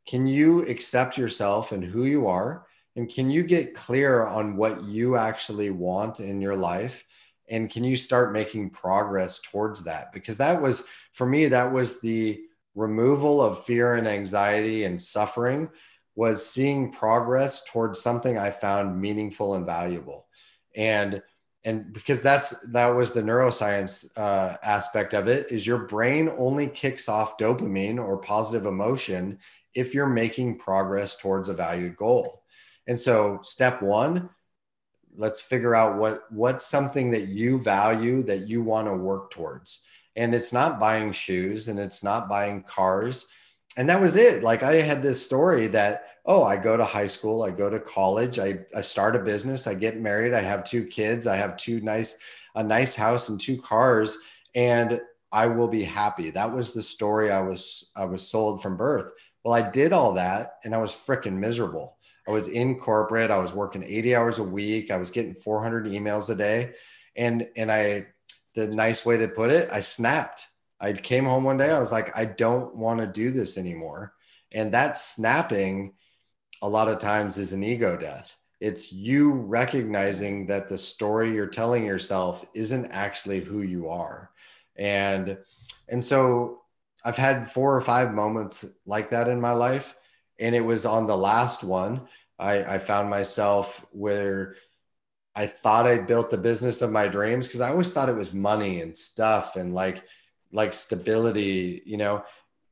can 0.08 0.26
you 0.26 0.66
accept 0.68 1.18
yourself 1.18 1.72
and 1.72 1.84
who 1.84 2.06
you 2.06 2.28
are? 2.28 2.66
And 2.96 3.14
can 3.14 3.30
you 3.30 3.44
get 3.44 3.76
clear 3.76 4.26
on 4.26 4.58
what 4.58 4.84
you 4.84 5.18
actually 5.18 5.70
want 5.70 6.20
in 6.20 6.42
your 6.42 6.56
life? 6.56 7.04
And 7.50 7.70
can 7.70 7.84
you 7.84 7.96
start 7.96 8.34
making 8.34 8.72
progress 8.72 9.40
towards 9.40 9.84
that? 9.84 10.12
Because 10.12 10.38
that 10.38 10.62
was, 10.62 10.86
for 11.14 11.28
me, 11.28 11.48
that 11.48 11.72
was 11.72 12.00
the 12.02 12.42
removal 12.78 13.42
of 13.42 13.66
fear 13.66 13.96
and 13.96 14.08
anxiety 14.08 14.84
and 14.86 15.02
suffering 15.02 15.68
was 16.16 16.48
seeing 16.48 16.92
progress 16.92 17.64
towards 17.66 18.00
something 18.00 18.38
I 18.38 18.52
found 18.52 19.02
meaningful 19.02 19.56
and 19.56 19.66
valuable. 19.66 20.28
And 20.76 21.22
and 21.66 21.92
because 21.92 22.22
that's 22.22 22.52
that 22.72 22.88
was 22.88 23.12
the 23.12 23.22
neuroscience 23.22 24.12
uh, 24.16 24.58
aspect 24.64 25.14
of 25.14 25.28
it 25.28 25.52
is 25.52 25.66
your 25.66 25.80
brain 25.80 26.32
only 26.38 26.68
kicks 26.68 27.10
off 27.10 27.38
dopamine 27.38 27.98
or 27.98 28.18
positive 28.20 28.68
emotion 28.68 29.40
if 29.74 29.94
you're 29.94 30.08
making 30.08 30.60
progress 30.60 31.18
towards 31.18 31.50
a 31.50 31.54
valued 31.54 31.98
goal 31.98 32.44
and 32.88 32.98
so 32.98 33.40
step 33.42 33.82
one 33.82 34.30
let's 35.16 35.42
figure 35.42 35.76
out 35.76 35.98
what 35.98 36.32
what's 36.32 36.66
something 36.66 37.10
that 37.12 37.28
you 37.28 37.60
value 37.60 38.24
that 38.24 38.48
you 38.48 38.62
want 38.62 38.88
to 38.88 38.94
work 38.94 39.32
towards 39.32 39.86
and 40.18 40.36
it's 40.36 40.52
not 40.52 40.80
buying 40.80 41.12
shoes 41.12 41.70
and 41.70 41.80
it's 41.80 42.04
not 42.04 42.28
buying 42.28 42.64
cars. 42.64 43.30
And 43.78 43.88
that 43.90 44.02
was 44.02 44.16
it. 44.16 44.44
Like 44.44 44.64
i 44.64 44.82
had 44.82 45.02
this 45.02 45.24
story 45.24 45.68
that 45.68 46.08
oh 46.26 46.44
i 46.44 46.58
go 46.58 46.76
to 46.76 46.84
high 46.84 47.08
school 47.08 47.44
i 47.44 47.50
go 47.50 47.70
to 47.70 47.80
college 47.80 48.38
i, 48.38 48.60
I 48.76 48.82
start 48.82 49.16
a 49.16 49.20
business 49.20 49.66
i 49.66 49.74
get 49.74 50.02
married 50.02 50.34
i 50.34 50.42
have 50.42 50.66
two 50.66 50.86
kids 50.86 51.26
i 51.26 51.38
have 51.38 51.56
two 51.56 51.80
nice 51.80 52.18
a 52.56 52.64
nice 52.64 52.96
house 52.96 53.30
and 53.30 53.40
two 53.40 53.60
cars 53.62 54.18
and 54.54 55.00
i 55.32 55.46
will 55.48 55.68
be 55.68 55.84
happy. 55.84 56.30
That 56.32 56.52
was 56.52 56.74
the 56.74 56.84
story 56.84 57.32
i 57.32 57.40
was 57.40 57.92
i 57.96 58.06
was 58.06 58.28
sold 58.28 58.62
from 58.62 58.78
birth. 58.78 59.12
Well 59.44 59.54
i 59.54 59.70
did 59.70 59.94
all 59.94 60.14
that 60.14 60.56
and 60.64 60.76
i 60.76 60.78
was 60.78 60.92
freaking 60.92 61.38
miserable. 61.38 61.98
I 62.28 62.32
was 62.32 62.50
in 62.50 62.78
corporate 62.78 63.32
i 63.32 63.38
was 63.38 63.54
working 63.54 63.84
80 63.84 64.16
hours 64.16 64.40
a 64.40 64.44
week 64.44 64.92
i 64.92 64.98
was 64.98 65.12
getting 65.12 65.34
400 65.34 65.86
emails 65.86 66.30
a 66.30 66.36
day 66.36 66.74
and 67.16 67.48
and 67.56 67.72
i 67.72 68.08
the 68.58 68.68
nice 68.68 69.06
way 69.06 69.18
to 69.18 69.28
put 69.30 69.52
it, 69.52 69.70
I 69.72 69.82
snapped. 69.82 70.48
I 70.82 70.94
came 70.94 71.26
home 71.26 71.46
one 71.46 71.58
day, 71.58 71.72
I 71.72 71.80
was 71.80 71.92
like, 71.94 72.10
I 72.18 72.26
don't 72.26 72.76
want 72.76 73.00
to 73.00 73.08
do 73.08 73.32
this 73.32 73.58
anymore. 73.58 74.14
And 74.52 74.74
that 74.74 74.98
snapping, 75.00 75.94
a 76.62 76.70
lot 76.70 76.88
of 76.90 77.00
times, 77.00 77.38
is 77.38 77.54
an 77.54 77.64
ego 77.64 77.96
death. 77.98 78.36
it's 78.60 78.92
you 78.92 79.32
recognizing 79.32 80.48
that 80.48 80.68
the 80.68 80.78
story 80.78 81.32
you're 81.32 81.46
telling 81.62 81.86
yourself 81.86 82.44
isn't 82.54 82.88
actually 82.88 83.40
who 83.42 83.62
you 83.62 83.88
are 83.88 84.32
and 84.78 85.38
and 85.90 86.04
so 86.04 86.62
i've 87.06 87.18
had 87.18 87.48
four 87.48 87.76
or 87.76 87.82
five 87.82 88.14
moments 88.14 88.66
like 88.86 89.10
that 89.12 89.28
in 89.28 89.40
my 89.40 89.52
life 89.54 89.96
and 90.40 90.56
it 90.56 90.66
was 90.66 90.86
on 90.86 91.06
the 91.06 91.18
last 91.18 91.64
one 91.64 92.08
i 92.40 92.76
i 92.76 92.78
found 92.80 93.10
myself 93.10 93.86
where 93.92 94.56
i 95.38 95.46
thought 95.46 95.88
i 95.88 95.98
built 95.98 96.30
the 96.30 96.38
business 96.38 96.82
of 96.82 96.92
my 96.92 97.08
dreams 97.08 97.48
because 97.48 97.62
i 97.62 97.70
always 97.70 97.92
thought 97.92 98.10
it 98.10 98.16
was 98.16 98.34
money 98.34 98.82
and 98.82 98.98
stuff 98.98 99.56
and 99.56 99.74
like 99.74 100.04
like 100.52 100.74
stability 100.74 101.82
you 101.86 101.96
know 101.96 102.24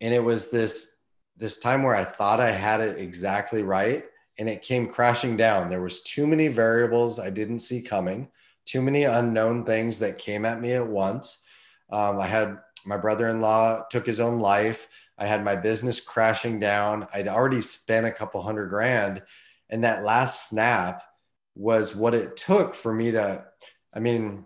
and 0.01 0.13
it 0.13 0.23
was 0.23 0.49
this 0.49 0.97
this 1.37 1.57
time 1.57 1.83
where 1.83 1.95
i 1.95 2.03
thought 2.03 2.41
i 2.41 2.51
had 2.51 2.81
it 2.81 2.99
exactly 2.99 3.63
right 3.63 4.05
and 4.37 4.49
it 4.49 4.61
came 4.61 4.87
crashing 4.87 5.37
down. 5.37 5.69
There 5.69 5.81
was 5.81 6.03
too 6.03 6.27
many 6.27 6.47
variables 6.47 7.19
I 7.19 7.29
didn't 7.29 7.59
see 7.59 7.81
coming, 7.81 8.27
too 8.65 8.81
many 8.81 9.03
unknown 9.03 9.65
things 9.65 9.99
that 9.99 10.17
came 10.17 10.45
at 10.45 10.59
me 10.59 10.73
at 10.73 10.87
once. 10.87 11.43
Um, 11.89 12.19
I 12.19 12.27
had 12.27 12.57
my 12.85 12.97
brother-in-law 12.97 13.85
took 13.89 14.05
his 14.05 14.19
own 14.19 14.39
life. 14.39 14.87
I 15.17 15.25
had 15.25 15.43
my 15.43 15.55
business 15.55 16.01
crashing 16.01 16.59
down. 16.59 17.07
I'd 17.13 17.27
already 17.27 17.61
spent 17.61 18.05
a 18.05 18.11
couple 18.11 18.41
hundred 18.41 18.69
grand, 18.69 19.23
and 19.69 19.83
that 19.83 20.03
last 20.03 20.49
snap 20.49 21.03
was 21.55 21.95
what 21.95 22.13
it 22.13 22.37
took 22.37 22.75
for 22.75 22.93
me 22.93 23.11
to. 23.11 23.45
I 23.93 23.99
mean, 23.99 24.45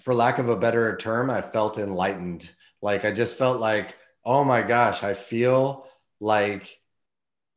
for 0.00 0.14
lack 0.14 0.38
of 0.38 0.48
a 0.48 0.56
better 0.56 0.96
term, 0.96 1.30
I 1.30 1.42
felt 1.42 1.78
enlightened. 1.78 2.50
Like 2.80 3.04
I 3.04 3.10
just 3.10 3.36
felt 3.36 3.60
like, 3.60 3.96
oh 4.24 4.44
my 4.44 4.62
gosh, 4.62 5.02
I 5.02 5.14
feel 5.14 5.86
like 6.20 6.80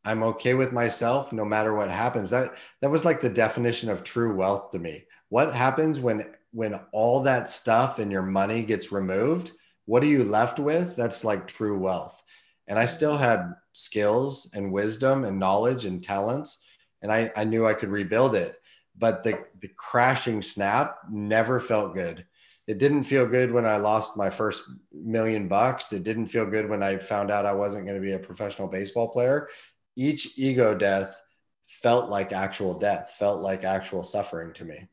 I'm 0.03 0.23
okay 0.23 0.53
with 0.55 0.71
myself 0.71 1.31
no 1.31 1.45
matter 1.45 1.73
what 1.73 1.89
happens. 1.89 2.31
That 2.31 2.55
that 2.81 2.89
was 2.89 3.05
like 3.05 3.21
the 3.21 3.29
definition 3.29 3.89
of 3.89 4.03
true 4.03 4.35
wealth 4.35 4.71
to 4.71 4.79
me. 4.79 5.05
What 5.29 5.53
happens 5.53 5.99
when 5.99 6.33
when 6.51 6.79
all 6.91 7.23
that 7.23 7.49
stuff 7.49 7.99
and 7.99 8.11
your 8.11 8.23
money 8.23 8.63
gets 8.63 8.91
removed? 8.91 9.51
What 9.85 10.03
are 10.03 10.07
you 10.07 10.23
left 10.23 10.59
with? 10.59 10.95
That's 10.95 11.23
like 11.23 11.47
true 11.47 11.77
wealth. 11.77 12.21
And 12.67 12.79
I 12.79 12.85
still 12.85 13.17
had 13.17 13.53
skills 13.73 14.49
and 14.53 14.71
wisdom 14.71 15.23
and 15.23 15.39
knowledge 15.39 15.85
and 15.85 16.03
talents, 16.03 16.65
and 17.01 17.11
I, 17.11 17.31
I 17.35 17.43
knew 17.43 17.65
I 17.65 17.73
could 17.73 17.89
rebuild 17.89 18.35
it. 18.35 18.60
But 19.01 19.23
the 19.23 19.43
the 19.59 19.67
crashing 19.75 20.41
snap 20.41 20.99
never 21.11 21.59
felt 21.59 21.93
good. 21.93 22.25
It 22.67 22.77
didn't 22.77 23.03
feel 23.03 23.25
good 23.25 23.51
when 23.51 23.65
I 23.65 23.75
lost 23.77 24.15
my 24.15 24.29
first 24.29 24.63
million 24.93 25.49
bucks. 25.49 25.91
It 25.91 26.03
didn't 26.03 26.27
feel 26.27 26.45
good 26.45 26.69
when 26.69 26.81
I 26.81 26.99
found 26.99 27.29
out 27.29 27.45
I 27.45 27.51
wasn't 27.53 27.85
going 27.85 27.99
to 27.99 28.07
be 28.07 28.13
a 28.13 28.19
professional 28.19 28.69
baseball 28.69 29.09
player 29.09 29.49
each 29.95 30.37
ego 30.37 30.75
death 30.75 31.21
felt 31.67 32.09
like 32.09 32.33
actual 32.33 32.73
death, 32.73 33.15
felt 33.17 33.41
like 33.41 33.63
actual 33.63 34.03
suffering 34.03 34.53
to 34.53 34.65
me. 34.65 34.87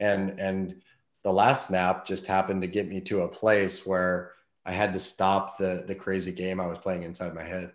And 0.00 0.38
and 0.38 0.82
the 1.24 1.32
last 1.32 1.68
snap 1.68 2.06
just 2.06 2.26
happened 2.26 2.62
to 2.62 2.68
get 2.68 2.88
me 2.88 3.00
to 3.02 3.22
a 3.22 3.28
place 3.28 3.86
where 3.86 4.32
I 4.64 4.72
had 4.72 4.92
to 4.92 5.00
stop 5.00 5.58
the 5.58 5.84
the 5.86 5.94
crazy 5.94 6.32
game 6.32 6.60
I 6.60 6.66
was 6.66 6.78
playing 6.78 7.02
inside 7.02 7.34
my 7.34 7.44
head. 7.44 7.72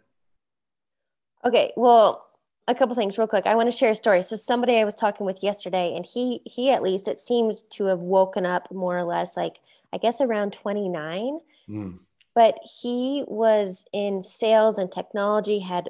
Okay, 1.45 1.73
well, 1.75 2.27
a 2.67 2.75
couple 2.75 2.95
things 2.95 3.17
real 3.17 3.27
quick. 3.27 3.45
I 3.45 3.55
want 3.55 3.71
to 3.71 3.77
share 3.77 3.91
a 3.91 3.95
story. 3.95 4.23
So 4.23 4.35
somebody 4.35 4.77
I 4.77 4.85
was 4.85 4.95
talking 4.95 5.25
with 5.25 5.43
yesterday 5.43 5.95
and 5.95 6.05
he 6.05 6.41
he 6.45 6.71
at 6.71 6.83
least 6.83 7.07
it 7.07 7.19
seems 7.19 7.63
to 7.71 7.85
have 7.85 7.99
woken 7.99 8.45
up 8.45 8.71
more 8.71 8.97
or 8.97 9.03
less 9.03 9.35
like 9.35 9.59
I 9.91 9.97
guess 9.97 10.21
around 10.21 10.53
29. 10.53 11.39
Mm. 11.69 11.99
But 12.35 12.55
he 12.63 13.23
was 13.27 13.85
in 13.93 14.23
sales 14.23 14.79
and 14.79 14.91
technology, 14.91 15.59
had 15.59 15.89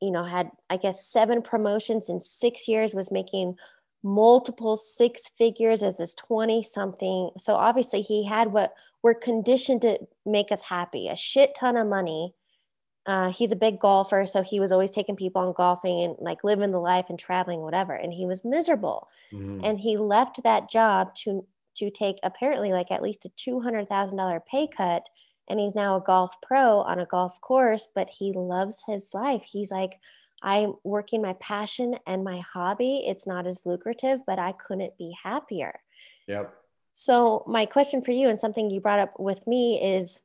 you 0.00 0.10
know 0.10 0.24
had 0.24 0.50
i 0.70 0.76
guess 0.76 1.06
seven 1.06 1.42
promotions 1.42 2.08
in 2.08 2.20
six 2.20 2.68
years 2.68 2.94
was 2.94 3.10
making 3.10 3.56
multiple 4.02 4.76
six 4.76 5.28
figures 5.36 5.82
as 5.82 5.98
this 5.98 6.14
20 6.14 6.62
something 6.62 7.30
so 7.36 7.54
obviously 7.54 8.00
he 8.00 8.24
had 8.24 8.52
what 8.52 8.74
we're 9.02 9.14
conditioned 9.14 9.82
to 9.82 9.98
make 10.24 10.52
us 10.52 10.62
happy 10.62 11.08
a 11.08 11.16
shit 11.16 11.54
ton 11.54 11.76
of 11.76 11.86
money 11.86 12.32
uh, 13.08 13.32
he's 13.32 13.50
a 13.50 13.56
big 13.56 13.80
golfer 13.80 14.24
so 14.24 14.42
he 14.42 14.60
was 14.60 14.70
always 14.70 14.92
taking 14.92 15.16
people 15.16 15.42
on 15.42 15.52
golfing 15.52 16.02
and 16.02 16.16
like 16.20 16.44
living 16.44 16.70
the 16.70 16.78
life 16.78 17.06
and 17.08 17.18
traveling 17.18 17.60
whatever 17.60 17.94
and 17.94 18.12
he 18.12 18.26
was 18.26 18.44
miserable 18.44 19.08
mm-hmm. 19.32 19.60
and 19.64 19.80
he 19.80 19.96
left 19.96 20.42
that 20.44 20.70
job 20.70 21.12
to 21.14 21.44
to 21.74 21.90
take 21.90 22.16
apparently 22.22 22.70
like 22.70 22.90
at 22.90 23.02
least 23.02 23.24
a 23.24 23.28
$200000 23.30 24.40
pay 24.46 24.68
cut 24.68 25.04
and 25.48 25.58
he's 25.58 25.74
now 25.74 25.96
a 25.96 26.00
golf 26.00 26.40
pro 26.42 26.80
on 26.82 27.00
a 27.00 27.06
golf 27.06 27.40
course, 27.40 27.88
but 27.94 28.10
he 28.10 28.32
loves 28.32 28.82
his 28.86 29.14
life. 29.14 29.42
He's 29.44 29.70
like, 29.70 29.98
I'm 30.42 30.74
working 30.84 31.22
my 31.22 31.32
passion 31.34 31.96
and 32.06 32.22
my 32.22 32.40
hobby. 32.40 33.04
It's 33.06 33.26
not 33.26 33.46
as 33.46 33.66
lucrative, 33.66 34.20
but 34.26 34.38
I 34.38 34.52
couldn't 34.52 34.96
be 34.98 35.16
happier. 35.22 35.80
Yep. 36.26 36.54
So, 36.92 37.44
my 37.46 37.64
question 37.66 38.02
for 38.02 38.12
you, 38.12 38.28
and 38.28 38.38
something 38.38 38.70
you 38.70 38.80
brought 38.80 38.98
up 38.98 39.18
with 39.18 39.46
me, 39.46 39.80
is 39.82 40.20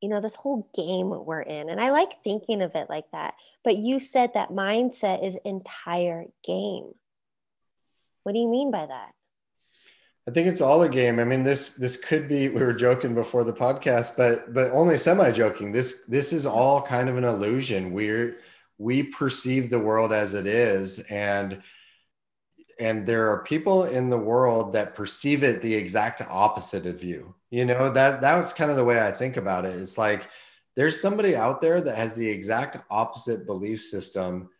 you 0.00 0.08
know, 0.08 0.20
this 0.20 0.34
whole 0.34 0.68
game 0.74 1.10
we're 1.10 1.42
in. 1.42 1.68
And 1.68 1.80
I 1.80 1.90
like 1.90 2.22
thinking 2.22 2.62
of 2.62 2.74
it 2.74 2.88
like 2.88 3.10
that. 3.12 3.34
But 3.62 3.76
you 3.76 4.00
said 4.00 4.32
that 4.34 4.50
mindset 4.50 5.24
is 5.24 5.36
entire 5.44 6.24
game. 6.42 6.92
What 8.22 8.32
do 8.32 8.38
you 8.38 8.48
mean 8.48 8.70
by 8.70 8.86
that? 8.86 9.12
I 10.28 10.32
think 10.32 10.46
it's 10.46 10.60
all 10.60 10.82
a 10.82 10.88
game. 10.88 11.18
I 11.18 11.24
mean, 11.24 11.42
this 11.42 11.70
this 11.70 11.96
could 11.96 12.28
be 12.28 12.48
we 12.48 12.62
were 12.62 12.74
joking 12.74 13.14
before 13.14 13.42
the 13.42 13.52
podcast, 13.52 14.16
but 14.16 14.52
but 14.52 14.70
only 14.70 14.96
semi 14.96 15.30
joking. 15.32 15.72
This 15.72 16.04
this 16.06 16.32
is 16.32 16.46
all 16.46 16.82
kind 16.82 17.08
of 17.08 17.16
an 17.16 17.24
illusion. 17.24 17.92
We're 17.92 18.36
we 18.78 19.02
perceive 19.02 19.70
the 19.70 19.78
world 19.78 20.12
as 20.12 20.34
it 20.34 20.46
is, 20.46 21.00
and 21.10 21.62
and 22.78 23.06
there 23.06 23.30
are 23.32 23.42
people 23.42 23.84
in 23.84 24.08
the 24.08 24.18
world 24.18 24.74
that 24.74 24.94
perceive 24.94 25.42
it 25.42 25.62
the 25.62 25.74
exact 25.74 26.22
opposite 26.22 26.86
of 26.86 27.02
you. 27.02 27.34
You 27.50 27.64
know 27.64 27.90
that 27.90 28.20
that's 28.20 28.52
kind 28.52 28.70
of 28.70 28.76
the 28.76 28.84
way 28.84 29.00
I 29.00 29.10
think 29.10 29.36
about 29.36 29.64
it. 29.64 29.74
It's 29.74 29.98
like 29.98 30.28
there's 30.76 31.00
somebody 31.00 31.34
out 31.34 31.60
there 31.60 31.80
that 31.80 31.96
has 31.96 32.14
the 32.14 32.28
exact 32.28 32.78
opposite 32.90 33.46
belief 33.46 33.82
system, 33.82 34.50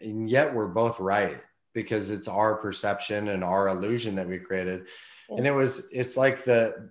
and 0.00 0.28
yet 0.28 0.54
we're 0.54 0.68
both 0.68 1.00
right 1.00 1.40
because 1.74 2.10
it's 2.10 2.28
our 2.28 2.56
perception 2.56 3.28
and 3.28 3.42
our 3.42 3.68
illusion 3.68 4.14
that 4.16 4.28
we 4.28 4.38
created. 4.38 4.86
Yeah. 5.30 5.38
And 5.38 5.46
it 5.46 5.52
was, 5.52 5.88
it's 5.90 6.16
like 6.16 6.44
the, 6.44 6.90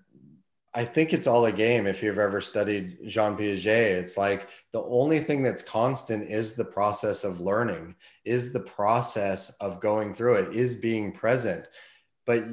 I 0.73 0.85
think 0.85 1.13
it's 1.13 1.27
all 1.27 1.45
a 1.45 1.51
game. 1.51 1.85
If 1.85 2.01
you've 2.01 2.17
ever 2.17 2.41
studied 2.41 2.97
Jean 3.05 3.37
Piaget, 3.37 3.67
it's 3.67 4.17
like 4.17 4.47
the 4.73 4.81
only 4.81 5.19
thing 5.19 5.43
that's 5.43 5.61
constant 5.61 6.29
is 6.31 6.55
the 6.55 6.65
process 6.65 7.23
of 7.23 7.41
learning, 7.41 7.95
is 8.25 8.53
the 8.53 8.61
process 8.61 9.51
of 9.57 9.81
going 9.81 10.13
through 10.13 10.35
it, 10.35 10.55
is 10.55 10.77
being 10.77 11.11
present. 11.11 11.67
But 12.25 12.45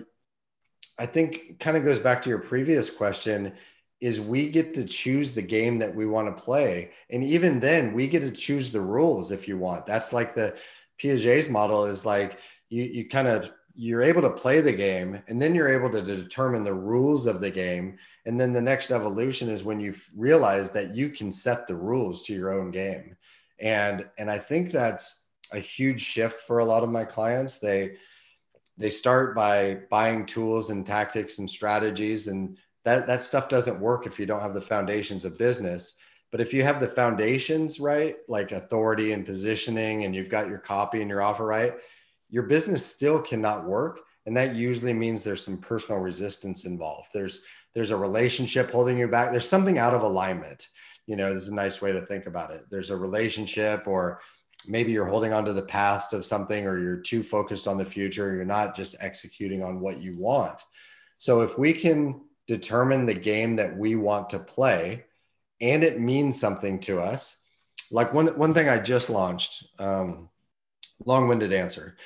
I 0.98 1.06
think 1.06 1.61
kind 1.61 1.76
of 1.76 1.84
goes 1.84 1.98
back 1.98 2.22
to 2.22 2.28
your 2.28 2.38
previous 2.38 2.90
question 2.90 3.52
is 4.00 4.20
we 4.20 4.48
get 4.48 4.74
to 4.74 4.84
choose 4.84 5.32
the 5.32 5.42
game 5.42 5.78
that 5.78 5.94
we 5.94 6.06
want 6.06 6.34
to 6.34 6.42
play. 6.42 6.90
And 7.11 7.24
even 7.24 7.58
then, 7.58 7.92
we 7.92 8.06
get 8.06 8.20
to 8.20 8.30
choose 8.30 8.70
the 8.70 8.80
rules 8.80 9.30
if 9.30 9.48
you 9.48 9.58
want. 9.58 9.87
That's 9.87 10.12
like 10.12 10.34
the 10.34 10.56
Piaget's 11.00 11.48
model 11.48 11.84
is 11.84 12.04
like 12.04 12.38
you 12.68 12.84
you 12.84 13.08
kind 13.08 13.28
of 13.28 13.50
you're 13.80 14.02
able 14.02 14.22
to 14.22 14.30
play 14.30 14.61
the 14.61 14.72
game 14.72 15.22
and 15.28 15.40
then 15.40 15.54
you're 15.54 15.68
able 15.68 15.88
to 15.88 16.02
determine 16.02 16.64
the 16.64 16.74
rules 16.74 17.26
of 17.26 17.38
the 17.38 17.50
game 17.50 17.96
and 18.26 18.38
then 18.38 18.52
the 18.52 18.61
next 18.61 18.90
evolution 18.90 19.48
is 19.48 19.62
when 19.62 19.78
you 19.78 19.94
realize 20.16 20.70
that 20.70 20.96
you 20.96 21.11
can 21.11 21.30
set 21.30 21.68
the 21.68 21.76
rules 21.76 22.22
to 22.22 22.34
your 22.34 22.52
own 22.52 22.72
game 22.72 23.16
and 23.61 24.04
and 24.18 24.28
i 24.28 24.37
think 24.37 24.72
that's 24.72 25.26
a 25.52 25.61
huge 25.61 26.00
shift 26.00 26.40
for 26.40 26.58
a 26.58 26.64
lot 26.64 26.82
of 26.82 26.90
my 26.90 27.04
clients 27.04 27.58
they 27.58 27.92
they 28.79 28.91
start 28.91 29.35
by 29.35 29.81
buying 29.91 30.25
tools 30.25 30.71
and 30.71 30.87
tactics 30.87 31.38
and 31.38 31.51
strategies 31.51 32.29
and 32.29 32.57
that 32.85 33.07
that 33.07 33.23
stuff 33.23 33.49
doesn't 33.49 33.81
work 33.81 34.07
if 34.07 34.19
you 34.19 34.25
don't 34.25 34.41
have 34.41 34.55
the 34.55 34.61
foundations 34.61 35.25
of 35.25 35.37
business 35.37 35.99
but 36.31 36.41
if 36.41 36.53
you 36.53 36.62
have 36.62 36.81
the 36.81 36.88
foundations 36.88 37.81
right, 37.81 38.17
like 38.29 38.53
authority 38.53 39.12
and 39.12 39.25
positioning, 39.25 40.05
and 40.05 40.14
you've 40.14 40.29
got 40.29 40.49
your 40.49 40.59
copy 40.59 41.01
and 41.01 41.09
your 41.09 41.23
offer 41.23 41.47
right, 41.47 41.75
your 42.29 42.43
business 42.45 42.85
still 42.85 43.21
cannot 43.21 43.64
work. 43.64 44.01
And 44.27 44.37
that 44.37 44.55
usually 44.55 44.93
means 44.93 45.25
there's 45.25 45.45
some 45.45 45.59
personal 45.59 46.01
resistance 46.01 46.67
involved. 46.67 47.09
There's 47.14 47.45
there's 47.75 47.91
a 47.91 47.97
relationship 47.97 48.71
holding 48.71 48.99
you 48.99 49.09
back. 49.09 49.31
There's 49.31 49.49
something 49.49 49.79
out 49.79 49.95
of 49.95 50.03
alignment. 50.03 50.69
You 51.07 51.17
know, 51.17 51.31
there's 51.31 51.49
a 51.49 51.55
nice 51.55 51.81
way 51.81 51.93
to 51.93 52.05
think 52.05 52.27
about 52.27 52.51
it. 52.51 52.64
There's 52.71 52.91
a 52.91 52.97
relationship, 52.97 53.87
or 53.87 54.21
maybe 54.66 54.92
you're 54.92 55.07
holding 55.07 55.33
on 55.33 55.44
to 55.44 55.53
the 55.53 55.62
past 55.62 56.12
of 56.12 56.27
something, 56.27 56.66
or 56.66 56.79
you're 56.79 56.97
too 56.97 57.23
focused 57.23 57.68
on 57.68 57.79
the 57.79 57.85
future. 57.85 58.35
You're 58.35 58.44
not 58.44 58.75
just 58.75 58.97
executing 59.01 59.62
on 59.62 59.81
what 59.81 60.01
you 60.01 60.16
want. 60.16 60.61
So 61.18 61.42
if 61.42 61.59
we 61.59 61.73
can 61.73 62.23
determine 62.47 63.07
the 63.07 63.14
game 63.14 63.57
that 63.57 63.77
we 63.77 63.94
want 63.94 64.31
to 64.31 64.38
play, 64.38 65.05
and 65.61 65.85
it 65.85 66.01
means 66.01 66.38
something 66.38 66.81
to 66.81 67.01
us. 67.01 67.42
Like 67.90 68.12
one 68.12 68.27
one 68.38 68.55
thing 68.55 68.68
I 68.68 68.79
just 68.79 69.11
launched, 69.11 69.64
um, 69.79 70.29
long-winded 71.05 71.53
answer, 71.53 71.97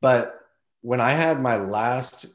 but 0.00 0.40
when 0.82 1.00
I 1.00 1.12
had 1.12 1.40
my 1.40 1.56
last 1.56 2.26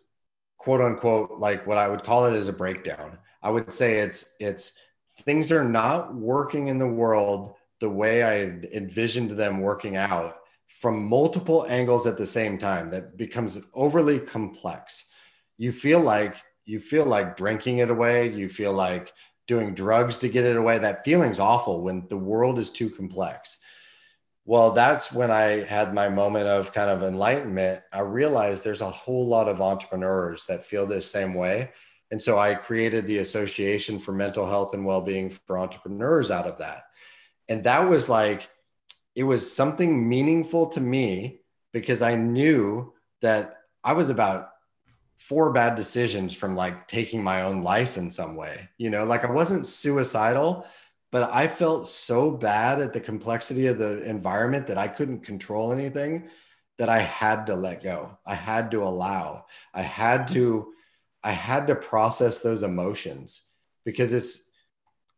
quote 0.57 0.81
unquote 0.81 1.37
like 1.37 1.67
what 1.67 1.77
I 1.77 1.87
would 1.87 2.03
call 2.03 2.25
it 2.25 2.35
as 2.35 2.47
a 2.47 2.53
breakdown, 2.53 3.17
I 3.43 3.51
would 3.51 3.73
say 3.73 3.99
it's 3.99 4.35
it's 4.39 4.77
things 5.21 5.51
are 5.51 5.63
not 5.63 6.15
working 6.15 6.67
in 6.67 6.79
the 6.79 6.87
world 6.87 7.53
the 7.79 7.89
way 7.89 8.23
I 8.23 8.43
envisioned 8.73 9.31
them 9.31 9.61
working 9.61 9.97
out 9.97 10.37
from 10.67 11.03
multiple 11.03 11.65
angles 11.67 12.05
at 12.05 12.17
the 12.17 12.25
same 12.25 12.57
time 12.57 12.91
that 12.91 13.17
becomes 13.17 13.59
overly 13.73 14.19
complex. 14.19 15.09
You 15.57 15.71
feel 15.71 15.99
like 15.99 16.35
you 16.65 16.77
feel 16.79 17.05
like 17.05 17.35
drinking 17.35 17.79
it 17.79 17.89
away, 17.89 18.31
you 18.31 18.47
feel 18.47 18.73
like 18.73 19.11
doing 19.47 19.73
drugs 19.73 20.19
to 20.19 20.29
get 20.29 20.45
it 20.45 20.55
away. 20.55 20.77
That 20.77 21.03
feeling's 21.03 21.39
awful 21.39 21.81
when 21.81 22.07
the 22.09 22.17
world 22.17 22.59
is 22.59 22.69
too 22.69 22.91
complex. 22.91 23.57
Well, 24.45 24.71
that's 24.71 25.11
when 25.11 25.31
I 25.31 25.63
had 25.63 25.93
my 25.93 26.09
moment 26.09 26.47
of 26.47 26.71
kind 26.71 26.89
of 26.89 27.01
enlightenment. 27.01 27.81
I 27.91 28.01
realized 28.01 28.63
there's 28.63 28.81
a 28.81 28.89
whole 28.89 29.27
lot 29.27 29.47
of 29.47 29.61
entrepreneurs 29.61 30.45
that 30.45 30.63
feel 30.63 30.85
this 30.85 31.11
same 31.11 31.33
way. 31.33 31.71
And 32.11 32.21
so 32.21 32.39
I 32.39 32.55
created 32.55 33.05
the 33.05 33.19
Association 33.19 33.99
for 33.99 34.11
Mental 34.11 34.47
Health 34.47 34.73
and 34.73 34.85
Wellbeing 34.85 35.29
for 35.29 35.59
Entrepreneurs 35.59 36.31
out 36.31 36.47
of 36.47 36.57
that. 36.59 36.83
And 37.49 37.63
that 37.65 37.89
was 37.89 38.07
like, 38.07 38.49
it 39.15 39.23
was 39.23 39.53
something 39.53 40.07
meaningful 40.07 40.67
to 40.67 40.79
me 40.79 41.41
because 41.73 42.01
I 42.01 42.15
knew 42.15 42.93
that 43.21 43.57
I 43.83 43.93
was 43.93 44.09
about 44.09 44.51
four 45.17 45.51
bad 45.51 45.75
decisions 45.75 46.33
from 46.33 46.55
like 46.55 46.87
taking 46.87 47.21
my 47.21 47.41
own 47.41 47.61
life 47.61 47.97
in 47.97 48.09
some 48.09 48.35
way. 48.35 48.69
You 48.77 48.89
know, 48.89 49.03
like 49.03 49.25
I 49.25 49.31
wasn't 49.31 49.67
suicidal, 49.67 50.65
but 51.11 51.29
I 51.33 51.47
felt 51.47 51.89
so 51.89 52.31
bad 52.31 52.79
at 52.79 52.93
the 52.93 53.01
complexity 53.01 53.67
of 53.67 53.77
the 53.77 54.03
environment 54.03 54.67
that 54.67 54.77
I 54.77 54.87
couldn't 54.87 55.21
control 55.21 55.73
anything 55.73 56.29
that 56.77 56.87
I 56.87 56.99
had 56.99 57.47
to 57.47 57.55
let 57.55 57.83
go. 57.83 58.17
I 58.25 58.35
had 58.35 58.71
to 58.71 58.83
allow. 58.83 59.45
I 59.73 59.81
had 59.81 60.27
to 60.29 60.73
I 61.21 61.31
had 61.31 61.67
to 61.67 61.75
process 61.75 62.39
those 62.39 62.63
emotions 62.63 63.49
because 63.83 64.13
it's 64.13 64.48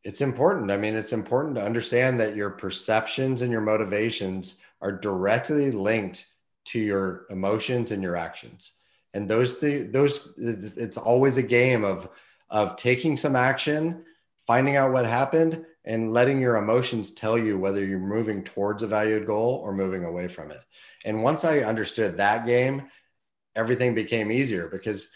it's 0.03 0.21
important. 0.21 0.71
I 0.71 0.77
mean, 0.77 0.95
it's 0.95 1.13
important 1.13 1.55
to 1.55 1.63
understand 1.63 2.19
that 2.19 2.35
your 2.35 2.49
perceptions 2.49 3.41
and 3.41 3.51
your 3.51 3.61
motivations 3.61 4.59
are 4.81 4.91
directly 4.91 5.71
linked 5.71 6.27
to 6.65 6.79
your 6.79 7.25
emotions 7.29 7.91
and 7.91 8.01
your 8.01 8.15
actions. 8.15 8.77
And 9.13 9.29
those 9.29 9.59
th- 9.59 9.91
those 9.91 10.33
it's 10.37 10.97
always 10.97 11.37
a 11.37 11.43
game 11.43 11.83
of 11.83 12.09
of 12.49 12.75
taking 12.75 13.15
some 13.15 13.35
action, 13.35 14.03
finding 14.47 14.75
out 14.75 14.91
what 14.91 15.05
happened 15.05 15.65
and 15.85 16.11
letting 16.11 16.39
your 16.39 16.57
emotions 16.57 17.13
tell 17.13 17.37
you 17.37 17.57
whether 17.57 17.83
you're 17.83 17.99
moving 17.99 18.43
towards 18.43 18.83
a 18.83 18.87
valued 18.87 19.25
goal 19.25 19.61
or 19.63 19.73
moving 19.73 20.03
away 20.05 20.27
from 20.27 20.51
it. 20.51 20.59
And 21.05 21.23
once 21.23 21.43
I 21.45 21.59
understood 21.59 22.17
that 22.17 22.45
game, 22.45 22.83
everything 23.55 23.95
became 23.95 24.31
easier 24.31 24.67
because 24.67 25.09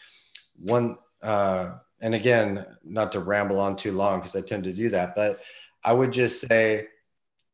one, 0.58 0.98
uh, 1.22 1.76
and 2.02 2.14
again, 2.14 2.66
not 2.84 3.12
to 3.14 3.20
ramble 3.20 3.60
on 3.60 3.76
too 3.76 3.92
long 3.92 4.20
because 4.20 4.36
I 4.36 4.42
tend 4.42 4.66
to 4.66 4.74
do 4.74 4.90
that, 4.90 5.16
but 5.16 5.40
I 5.84 5.94
would 5.94 6.12
just 6.12 6.42
say 6.42 6.88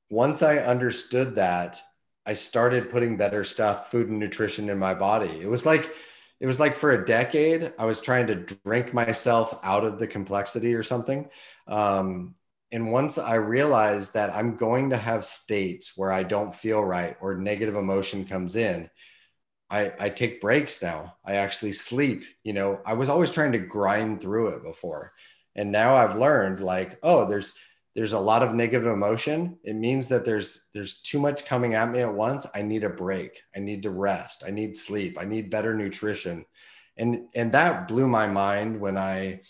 once 0.09 0.41
I 0.43 0.57
understood 0.57 1.35
that, 1.35 1.79
I 2.25 2.33
started 2.33 2.89
putting 2.89 3.17
better 3.17 3.43
stuff, 3.43 3.89
food 3.89 4.09
and 4.09 4.19
nutrition 4.19 4.69
in 4.69 4.77
my 4.77 4.93
body. 4.93 5.39
It 5.41 5.49
was 5.49 5.65
like, 5.65 5.91
it 6.39 6.47
was 6.47 6.59
like 6.59 6.75
for 6.75 6.91
a 6.91 7.05
decade, 7.05 7.73
I 7.79 7.85
was 7.85 8.01
trying 8.01 8.27
to 8.27 8.35
drink 8.65 8.93
myself 8.93 9.59
out 9.63 9.83
of 9.83 9.99
the 9.99 10.07
complexity 10.07 10.73
or 10.73 10.83
something. 10.83 11.29
Um, 11.67 12.35
and 12.71 12.91
once 12.91 13.17
I 13.17 13.35
realized 13.35 14.13
that 14.13 14.33
I'm 14.35 14.55
going 14.55 14.91
to 14.91 14.97
have 14.97 15.25
states 15.25 15.93
where 15.97 16.11
I 16.11 16.23
don't 16.23 16.53
feel 16.53 16.83
right 16.83 17.17
or 17.21 17.35
negative 17.35 17.75
emotion 17.75 18.25
comes 18.25 18.55
in, 18.55 18.89
I, 19.71 19.93
I 19.99 20.09
take 20.09 20.41
breaks 20.41 20.81
now. 20.81 21.15
I 21.25 21.35
actually 21.35 21.71
sleep. 21.71 22.25
You 22.43 22.51
know, 22.51 22.81
I 22.85 22.93
was 22.93 23.07
always 23.07 23.31
trying 23.31 23.53
to 23.53 23.59
grind 23.59 24.21
through 24.21 24.49
it 24.49 24.63
before. 24.63 25.13
And 25.55 25.71
now 25.71 25.95
I've 25.95 26.17
learned 26.17 26.59
like, 26.59 26.99
oh, 27.01 27.25
there's 27.25 27.57
there's 27.95 28.13
a 28.13 28.19
lot 28.19 28.43
of 28.43 28.53
negative 28.53 28.87
emotion. 28.87 29.57
It 29.63 29.75
means 29.75 30.07
that 30.09 30.23
there's 30.23 30.67
there's 30.73 31.01
too 31.01 31.19
much 31.19 31.45
coming 31.45 31.73
at 31.73 31.89
me 31.89 31.99
at 31.99 32.13
once. 32.13 32.45
I 32.53 32.61
need 32.61 32.83
a 32.83 32.89
break. 32.89 33.41
I 33.55 33.59
need 33.59 33.83
to 33.83 33.91
rest. 33.91 34.43
I 34.45 34.51
need 34.51 34.75
sleep. 34.75 35.17
I 35.19 35.25
need 35.25 35.49
better 35.49 35.73
nutrition. 35.73 36.45
And 36.97 37.27
and 37.33 37.51
that 37.53 37.87
blew 37.87 38.07
my 38.07 38.27
mind 38.27 38.79
when 38.79 38.97
I 38.97 39.41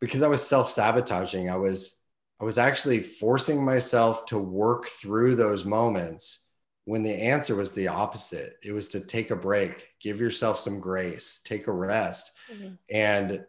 because 0.00 0.22
I 0.22 0.28
was 0.28 0.44
self-sabotaging. 0.44 1.48
I 1.48 1.56
was 1.56 2.02
I 2.40 2.44
was 2.44 2.58
actually 2.58 3.00
forcing 3.00 3.64
myself 3.64 4.26
to 4.26 4.38
work 4.38 4.86
through 4.86 5.36
those 5.36 5.64
moments 5.64 6.41
when 6.84 7.02
the 7.02 7.12
answer 7.12 7.54
was 7.54 7.72
the 7.72 7.88
opposite. 7.88 8.58
It 8.62 8.72
was 8.72 8.88
to 8.90 9.00
take 9.00 9.30
a 9.30 9.36
break, 9.36 9.88
give 10.00 10.20
yourself 10.20 10.58
some 10.58 10.80
grace, 10.80 11.40
take 11.44 11.66
a 11.66 11.72
rest. 11.72 12.32
Mm-hmm. 12.52 12.74
And 12.90 13.44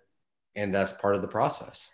and 0.56 0.74
that's 0.74 0.94
part 0.94 1.16
of 1.16 1.22
the 1.22 1.28
process. 1.28 1.90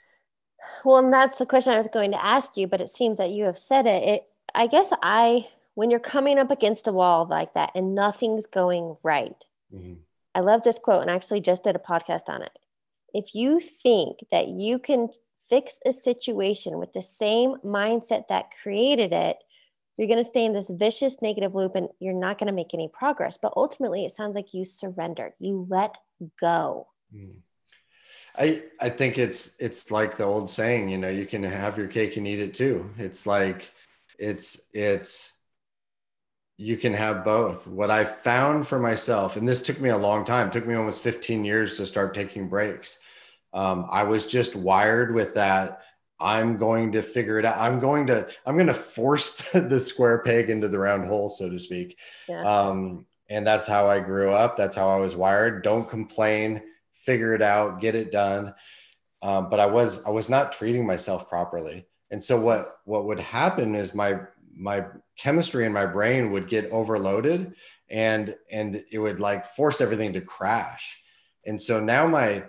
Well, 0.83 0.97
and 0.97 1.11
that's 1.11 1.37
the 1.37 1.45
question 1.45 1.73
I 1.73 1.77
was 1.77 1.87
going 1.87 2.11
to 2.11 2.23
ask 2.23 2.57
you, 2.57 2.67
but 2.67 2.81
it 2.81 2.89
seems 2.89 3.17
that 3.17 3.29
you 3.29 3.45
have 3.45 3.57
said 3.57 3.85
it. 3.87 4.03
It 4.03 4.23
I 4.53 4.67
guess 4.67 4.91
I 5.01 5.47
when 5.75 5.89
you're 5.89 5.99
coming 5.99 6.37
up 6.37 6.51
against 6.51 6.87
a 6.87 6.91
wall 6.91 7.25
like 7.29 7.53
that 7.53 7.71
and 7.75 7.95
nothing's 7.95 8.45
going 8.45 8.97
right. 9.03 9.45
Mm-hmm. 9.73 9.93
I 10.35 10.41
love 10.41 10.63
this 10.63 10.79
quote 10.79 11.01
and 11.01 11.09
I 11.09 11.15
actually 11.15 11.41
just 11.41 11.63
did 11.63 11.75
a 11.75 11.79
podcast 11.79 12.27
on 12.27 12.41
it. 12.41 12.51
If 13.13 13.33
you 13.33 13.59
think 13.59 14.19
that 14.31 14.49
you 14.49 14.77
can 14.77 15.07
fix 15.49 15.79
a 15.85 15.91
situation 15.91 16.77
with 16.77 16.93
the 16.93 17.01
same 17.01 17.55
mindset 17.65 18.27
that 18.27 18.51
created 18.61 19.13
it, 19.13 19.37
you're 19.99 20.07
going 20.07 20.17
to 20.17 20.23
stay 20.23 20.45
in 20.45 20.53
this 20.53 20.69
vicious 20.69 21.21
negative 21.21 21.53
loop 21.53 21.75
and 21.75 21.89
you're 21.99 22.13
not 22.13 22.37
going 22.37 22.47
to 22.47 22.53
make 22.53 22.73
any 22.73 22.87
progress. 22.87 23.37
But 23.41 23.53
ultimately, 23.55 24.05
it 24.05 24.11
sounds 24.11 24.35
like 24.35 24.53
you 24.53 24.65
surrendered, 24.65 25.33
you 25.39 25.67
let 25.69 25.97
go. 26.39 26.87
Mm. 27.13 27.35
I, 28.37 28.63
I 28.79 28.89
think 28.89 29.17
it's 29.17 29.59
it's 29.59 29.91
like 29.91 30.15
the 30.15 30.23
old 30.23 30.49
saying, 30.49 30.89
you 30.89 30.97
know, 30.97 31.09
you 31.09 31.25
can 31.25 31.43
have 31.43 31.77
your 31.77 31.87
cake 31.87 32.15
and 32.15 32.27
eat 32.27 32.39
it 32.39 32.53
too. 32.53 32.89
It's 32.97 33.25
like 33.25 33.71
it's 34.17 34.67
it's 34.73 35.33
you 36.57 36.77
can 36.77 36.93
have 36.93 37.25
both. 37.25 37.67
What 37.67 37.91
I 37.91 38.05
found 38.05 38.67
for 38.67 38.79
myself, 38.79 39.35
and 39.35 39.47
this 39.47 39.61
took 39.61 39.81
me 39.81 39.89
a 39.89 39.97
long 39.97 40.23
time, 40.23 40.51
took 40.51 40.67
me 40.67 40.75
almost 40.75 41.01
15 41.01 41.43
years 41.43 41.75
to 41.77 41.85
start 41.85 42.13
taking 42.13 42.47
breaks 42.47 42.99
um, 43.53 43.87
I 43.89 44.03
was 44.03 44.27
just 44.27 44.55
wired 44.55 45.13
with 45.13 45.33
that. 45.33 45.81
I'm 46.19 46.57
going 46.57 46.91
to 46.93 47.01
figure 47.01 47.39
it 47.39 47.45
out. 47.45 47.57
I'm 47.57 47.79
going 47.79 48.07
to 48.07 48.27
I'm 48.45 48.55
going 48.55 48.67
to 48.67 48.73
force 48.73 49.51
the 49.53 49.79
square 49.79 50.19
peg 50.19 50.49
into 50.49 50.67
the 50.67 50.79
round 50.79 51.07
hole, 51.07 51.29
so 51.29 51.49
to 51.49 51.59
speak. 51.59 51.97
Yeah. 52.27 52.43
Um, 52.43 53.05
and 53.29 53.45
that's 53.45 53.67
how 53.67 53.87
I 53.87 53.99
grew 53.99 54.31
up. 54.31 54.57
That's 54.57 54.75
how 54.75 54.89
I 54.89 54.97
was 54.97 55.15
wired. 55.15 55.63
Don't 55.63 55.87
complain. 55.87 56.61
Figure 56.91 57.33
it 57.33 57.41
out. 57.41 57.79
Get 57.79 57.95
it 57.95 58.11
done. 58.11 58.53
Um, 59.21 59.49
but 59.49 59.59
I 59.59 59.65
was 59.65 60.05
I 60.05 60.09
was 60.09 60.29
not 60.29 60.51
treating 60.51 60.85
myself 60.85 61.29
properly. 61.29 61.85
And 62.11 62.23
so 62.23 62.39
what 62.39 62.79
what 62.85 63.05
would 63.05 63.19
happen 63.19 63.75
is 63.75 63.93
my 63.93 64.19
my 64.55 64.85
chemistry 65.17 65.65
in 65.65 65.71
my 65.71 65.85
brain 65.85 66.31
would 66.31 66.47
get 66.47 66.69
overloaded 66.71 67.53
and 67.89 68.35
and 68.51 68.83
it 68.91 68.99
would 68.99 69.19
like 69.19 69.45
force 69.45 69.81
everything 69.81 70.13
to 70.13 70.21
crash. 70.21 71.01
And 71.45 71.61
so 71.61 71.79
now 71.79 72.07
my 72.07 72.43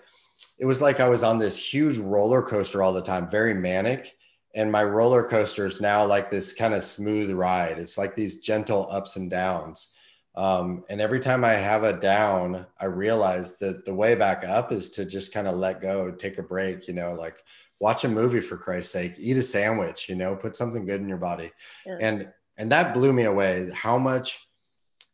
it 0.61 0.67
was 0.67 0.83
like 0.83 1.01
I 1.01 1.09
was 1.09 1.23
on 1.23 1.39
this 1.39 1.57
huge 1.57 1.97
roller 1.97 2.43
coaster 2.43 2.83
all 2.83 2.93
the 2.93 3.03
time, 3.03 3.31
very 3.31 3.55
manic. 3.55 4.15
And 4.55 4.71
my 4.71 4.85
roller 4.85 5.25
coaster 5.25 5.65
is 5.65 5.81
now 5.81 6.05
like 6.05 6.31
this 6.31 6.53
kind 6.53 6.75
of 6.75 6.85
smooth 6.85 7.33
ride. 7.33 7.79
It's 7.79 7.97
like 7.97 8.15
these 8.15 8.43
gentle 8.43 8.87
ups 8.91 9.17
and 9.17 9.31
downs. 9.31 9.95
Um, 10.35 10.85
and 10.91 11.01
every 11.01 11.19
time 11.19 11.45
I 11.45 11.55
have 11.55 11.83
a 11.83 11.95
down, 11.95 12.67
I 12.79 12.87
realize 12.87 13.59
that 13.59 13.87
the 13.87 13.95
way 13.95 14.15
back 14.15 14.45
up 14.45 14.71
is 14.71 14.91
to 14.91 15.07
just 15.07 15.33
kind 15.33 15.49
of 15.49 15.57
let 15.57 15.81
go, 15.81 16.11
take 16.11 16.37
a 16.37 16.43
break, 16.43 16.87
you 16.89 16.95
know, 16.95 17.15
like 17.15 17.43
watch 17.79 18.05
a 18.05 18.09
movie 18.09 18.41
for 18.41 18.59
Christ's 18.59 18.93
sake, 18.93 19.15
eat 19.17 19.39
a 19.39 19.43
sandwich, 19.43 20.11
you 20.11 20.15
know, 20.15 20.37
put 20.37 20.57
something 20.57 20.85
good 20.85 21.01
in 21.01 21.09
your 21.09 21.17
body. 21.17 21.53
Yeah. 21.87 21.97
And 22.01 22.29
and 22.59 22.71
that 22.71 22.93
blew 22.93 23.15
me 23.15 23.23
away 23.25 23.71
how 23.75 23.97
much 23.97 24.47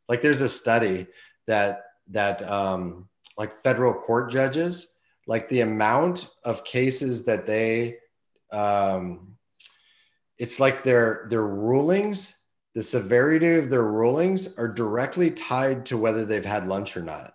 like 0.09 0.23
there's 0.23 0.41
a 0.41 0.49
study 0.49 1.07
that 1.47 1.85
that 2.09 2.43
um 2.51 3.09
like 3.39 3.57
federal 3.59 3.95
court 3.95 4.33
judges 4.33 4.96
like 5.27 5.49
the 5.49 5.61
amount 5.61 6.29
of 6.45 6.65
cases 6.65 7.25
that 7.25 7.47
they 7.47 7.99
um, 8.53 9.37
it's 10.39 10.61
like 10.61 10.83
their 10.83 11.27
their 11.31 11.47
rulings 11.47 12.37
the 12.77 12.83
severity 12.83 13.55
of 13.55 13.71
their 13.71 13.85
rulings 13.85 14.59
are 14.59 14.69
directly 14.69 15.31
tied 15.31 15.87
to 15.87 15.97
whether 15.97 16.27
they've 16.27 16.45
had 16.45 16.69
lunch 16.69 16.95
or 16.95 17.03
not. 17.03 17.33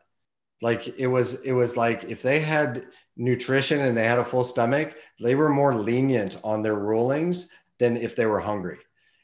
Like 0.61 0.99
it 0.99 1.07
was 1.07 1.41
it 1.41 1.51
was 1.51 1.75
like 1.75 2.03
if 2.03 2.21
they 2.21 2.39
had 2.39 2.85
nutrition 3.17 3.79
and 3.79 3.97
they 3.97 4.05
had 4.05 4.19
a 4.19 4.23
full 4.23 4.43
stomach 4.43 4.95
they 5.19 5.33
were 5.33 5.49
more 5.49 5.73
lenient 5.73 6.39
on 6.43 6.61
their 6.61 6.75
rulings 6.75 7.49
than 7.79 7.97
if 7.97 8.15
they 8.15 8.27
were 8.27 8.39
hungry. 8.39 8.77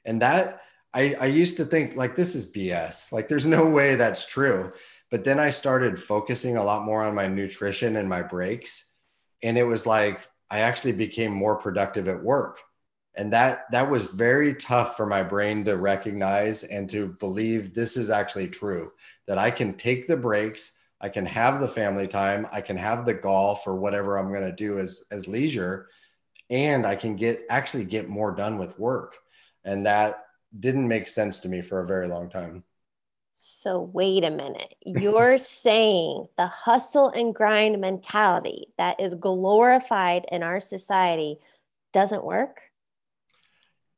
And 0.06 0.22
that 0.24 0.62
i 0.94 1.16
i 1.20 1.26
used 1.26 1.58
to 1.58 1.66
think 1.66 1.96
like 1.96 2.16
this 2.16 2.34
is 2.34 2.52
bs 2.52 3.12
like 3.12 3.28
there's 3.28 3.46
no 3.46 3.66
way 3.70 3.96
that's 3.96 4.26
true 4.26 4.72
but 5.10 5.24
then 5.24 5.40
I 5.40 5.50
started 5.50 6.00
focusing 6.00 6.58
a 6.58 6.64
lot 6.64 6.86
more 6.86 7.04
on 7.04 7.16
my 7.16 7.28
nutrition 7.28 7.96
and 7.96 8.10
my 8.10 8.22
breaks. 8.22 8.92
And 9.44 9.58
it 9.58 9.64
was 9.64 9.86
like 9.86 10.28
I 10.50 10.60
actually 10.60 10.94
became 10.94 11.32
more 11.32 11.56
productive 11.56 12.08
at 12.08 12.24
work. 12.24 12.60
And 13.16 13.34
that 13.34 13.66
that 13.72 13.90
was 13.90 14.06
very 14.06 14.54
tough 14.54 14.96
for 14.96 15.06
my 15.06 15.24
brain 15.24 15.66
to 15.66 15.78
recognize 15.78 16.64
and 16.64 16.90
to 16.92 17.08
believe 17.08 17.74
this 17.74 17.98
is 17.98 18.10
actually 18.10 18.48
true 18.48 18.92
that 19.28 19.40
I 19.40 19.50
can 19.50 19.74
take 19.74 20.08
the 20.08 20.18
breaks, 20.18 20.78
I 21.02 21.10
can 21.10 21.26
have 21.26 21.60
the 21.60 21.68
family 21.68 22.08
time, 22.08 22.48
I 22.52 22.62
can 22.62 22.78
have 22.78 23.06
the 23.06 23.16
golf 23.16 23.66
or 23.66 23.76
whatever 23.76 24.18
I'm 24.18 24.30
going 24.30 24.42
to 24.42 24.52
do 24.52 24.78
as 24.78 25.06
as 25.12 25.28
leisure 25.28 25.90
and 26.50 26.86
I 26.86 26.96
can 26.96 27.16
get 27.16 27.44
actually 27.50 27.86
get 27.86 28.08
more 28.10 28.32
done 28.32 28.58
with 28.58 28.80
work. 28.80 29.16
And 29.66 29.86
that 29.86 30.26
didn't 30.60 30.88
make 30.88 31.08
sense 31.08 31.40
to 31.40 31.50
me 31.50 31.62
for 31.62 31.80
a 31.80 31.88
very 31.88 32.08
long 32.08 32.30
time. 32.30 32.64
So, 33.40 33.80
wait 33.80 34.24
a 34.24 34.32
minute. 34.32 34.74
You're 34.86 35.38
saying 35.38 36.26
the 36.38 36.48
hustle 36.48 37.10
and 37.10 37.36
grind 37.36 37.80
mentality 37.80 38.70
that 38.80 39.00
is 39.00 39.14
glorified 39.14 40.26
in 40.32 40.42
our 40.42 40.60
society 40.60 41.38
doesn't 41.94 42.24
work? 42.24 42.62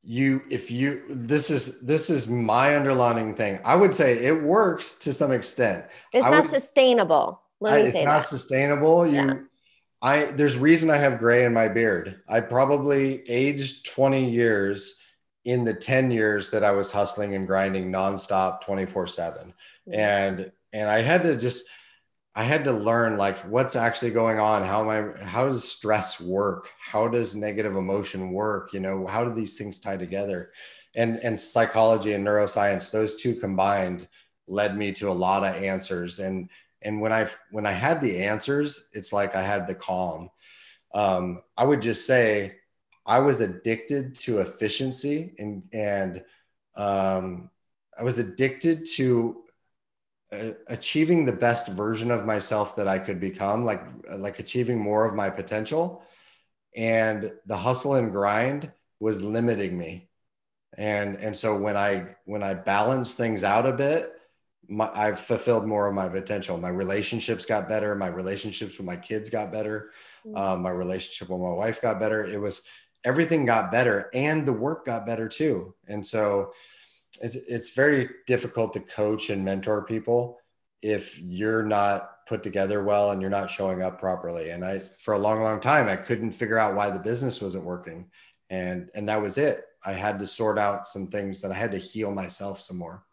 You, 0.03 0.41
if 0.49 0.69
you, 0.71 1.03
this 1.09 1.49
is 1.49 1.79
this 1.79 2.09
is 2.09 2.27
my 2.27 2.75
underlining 2.75 3.33
thing. 3.33 3.61
I 3.63 3.77
would 3.77 3.95
say 3.95 4.25
it 4.25 4.43
works 4.43 4.95
to 4.99 5.13
some 5.13 5.31
extent. 5.31 5.85
It's 6.11 6.25
I 6.25 6.31
not 6.31 6.43
would, 6.43 6.51
sustainable. 6.51 7.41
Let 7.61 7.81
me 7.81 7.87
it's 7.87 7.97
say 7.97 8.03
not 8.03 8.19
that. 8.19 8.27
sustainable. 8.27 9.07
You, 9.07 9.13
Yeah. 9.13 9.33
I 10.01 10.25
there's 10.25 10.57
reason 10.57 10.89
I 10.89 10.97
have 10.97 11.17
gray 11.17 11.45
in 11.45 11.53
my 11.53 11.69
beard. 11.69 12.21
I 12.27 12.41
probably 12.41 13.23
aged 13.29 13.85
20 13.85 14.29
years 14.29 14.98
in 15.49 15.63
the 15.63 15.73
10 15.73 16.11
years 16.11 16.51
that 16.51 16.63
I 16.63 16.69
was 16.69 16.91
hustling 16.91 17.33
and 17.33 17.47
grinding 17.47 17.91
nonstop 17.91 18.61
24 18.61 19.07
7. 19.07 19.51
And 19.91 20.51
and 20.71 20.87
I 20.87 21.01
had 21.01 21.23
to 21.23 21.35
just 21.35 21.67
I 22.35 22.43
had 22.43 22.63
to 22.65 22.71
learn 22.71 23.17
like 23.17 23.39
what's 23.39 23.75
actually 23.75 24.11
going 24.11 24.39
on. 24.39 24.63
How 24.63 24.87
am 24.87 24.89
I 24.89 25.25
how 25.25 25.47
does 25.47 25.67
stress 25.67 26.21
work? 26.21 26.69
How 26.79 27.07
does 27.07 27.35
negative 27.35 27.75
emotion 27.75 28.31
work? 28.31 28.73
You 28.73 28.79
know, 28.79 29.07
how 29.07 29.25
do 29.25 29.33
these 29.33 29.57
things 29.57 29.79
tie 29.79 29.97
together? 29.97 30.51
And 30.95 31.17
and 31.17 31.41
psychology 31.41 32.13
and 32.13 32.25
neuroscience, 32.25 32.91
those 32.91 33.15
two 33.15 33.33
combined 33.33 34.07
led 34.47 34.77
me 34.77 34.91
to 34.93 35.09
a 35.09 35.11
lot 35.11 35.43
of 35.43 35.63
answers. 35.63 36.19
And 36.19 36.47
and 36.83 37.01
when 37.01 37.11
I 37.11 37.27
when 37.49 37.65
I 37.65 37.71
had 37.71 38.01
the 38.01 38.19
answers, 38.19 38.87
it's 38.93 39.11
like 39.11 39.35
I 39.35 39.41
had 39.41 39.65
the 39.65 39.73
calm. 39.73 40.29
Um, 40.93 41.41
I 41.57 41.65
would 41.65 41.81
just 41.81 42.05
say 42.05 42.58
I 43.09 43.19
was 43.19 43.41
addicted 43.41 44.13
to 44.19 44.39
efficiency 44.39 45.33
and 45.39 45.63
and 45.73 46.23
um, 46.75 47.49
I 47.97 48.03
was 48.03 48.19
addicted 48.19 48.85
to 48.97 49.43
uh, 50.31 50.51
achieving 50.67 51.25
the 51.25 51.33
best 51.33 51.69
version 51.69 52.11
of 52.11 52.23
myself 52.23 52.75
that 52.75 52.87
I 52.87 52.99
could 52.99 53.19
become, 53.19 53.65
like 53.65 53.81
like 54.15 54.37
achieving 54.37 54.77
more 54.77 55.05
of 55.05 55.15
my 55.15 55.27
potential. 55.31 56.03
And 56.75 57.31
the 57.47 57.57
hustle 57.57 57.95
and 57.95 58.11
grind 58.11 58.71
was 58.99 59.23
limiting 59.23 59.75
me. 59.75 60.09
And 60.77 61.15
and 61.15 61.35
so 61.35 61.57
when 61.57 61.75
I 61.75 62.15
when 62.25 62.43
I 62.43 62.53
balanced 62.53 63.17
things 63.17 63.43
out 63.43 63.65
a 63.65 63.73
bit, 63.73 64.13
my, 64.67 64.87
I've 64.93 65.19
fulfilled 65.19 65.65
more 65.65 65.87
of 65.87 65.95
my 65.95 66.09
potential. 66.09 66.59
My 66.59 66.69
relationships 66.69 67.43
got 67.47 67.67
better. 67.67 67.95
My 67.95 68.07
relationships 68.07 68.77
with 68.77 68.85
my 68.85 68.97
kids 68.97 69.31
got 69.31 69.51
better. 69.51 69.89
Um, 70.35 70.61
my 70.61 70.69
relationship 70.69 71.29
with 71.29 71.41
my 71.41 71.49
wife 71.49 71.81
got 71.81 71.99
better. 71.99 72.23
It 72.23 72.39
was 72.39 72.61
everything 73.03 73.45
got 73.45 73.71
better, 73.71 74.09
and 74.13 74.45
the 74.45 74.53
work 74.53 74.85
got 74.85 75.05
better 75.05 75.27
too. 75.27 75.73
And 75.87 76.05
so 76.05 76.51
it's 77.21 77.35
it's 77.35 77.71
very 77.71 78.09
difficult 78.27 78.73
to 78.73 78.79
coach 78.81 79.29
and 79.29 79.43
mentor 79.43 79.83
people 79.83 80.39
if 80.81 81.19
you're 81.19 81.63
not 81.63 82.25
put 82.27 82.43
together 82.43 82.83
well 82.83 83.11
and 83.11 83.21
you're 83.21 83.29
not 83.29 83.49
showing 83.49 83.81
up 83.81 83.99
properly. 83.99 84.51
And 84.51 84.63
I, 84.63 84.79
for 84.99 85.15
a 85.15 85.19
long, 85.19 85.41
long 85.41 85.59
time, 85.59 85.89
I 85.89 85.95
couldn't 85.95 86.31
figure 86.31 86.59
out 86.59 86.75
why 86.75 86.89
the 86.89 86.99
business 86.99 87.41
wasn't 87.41 87.65
working, 87.65 88.09
and 88.49 88.89
and 88.95 89.07
that 89.09 89.21
was 89.21 89.37
it. 89.37 89.65
I 89.85 89.93
had 89.93 90.19
to 90.19 90.27
sort 90.27 90.59
out 90.59 90.87
some 90.87 91.07
things 91.07 91.41
that 91.41 91.51
I 91.51 91.55
had 91.55 91.71
to 91.71 91.77
heal 91.77 92.11
myself 92.11 92.59
some 92.59 92.77
more. 92.77 93.03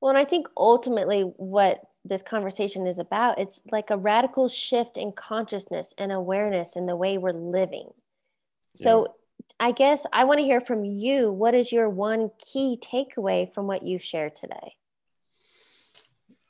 Well, 0.00 0.10
and 0.10 0.18
I 0.18 0.24
think 0.24 0.48
ultimately 0.56 1.22
what 1.22 1.80
this 2.04 2.22
conversation 2.22 2.86
is 2.86 2.98
about, 2.98 3.38
it's 3.38 3.60
like 3.70 3.90
a 3.90 3.96
radical 3.96 4.48
shift 4.48 4.96
in 4.96 5.12
consciousness 5.12 5.92
and 5.98 6.12
awareness 6.12 6.76
in 6.76 6.86
the 6.86 6.96
way 6.96 7.18
we're 7.18 7.32
living. 7.32 7.90
So 8.74 9.14
I 9.60 9.72
guess 9.72 10.06
I 10.12 10.24
want 10.24 10.38
to 10.40 10.44
hear 10.44 10.60
from 10.60 10.84
you. 10.84 11.32
What 11.32 11.54
is 11.54 11.72
your 11.72 11.88
one 11.88 12.30
key 12.38 12.78
takeaway 12.80 13.52
from 13.52 13.66
what 13.66 13.82
you've 13.82 14.02
shared 14.02 14.36
today? 14.36 14.76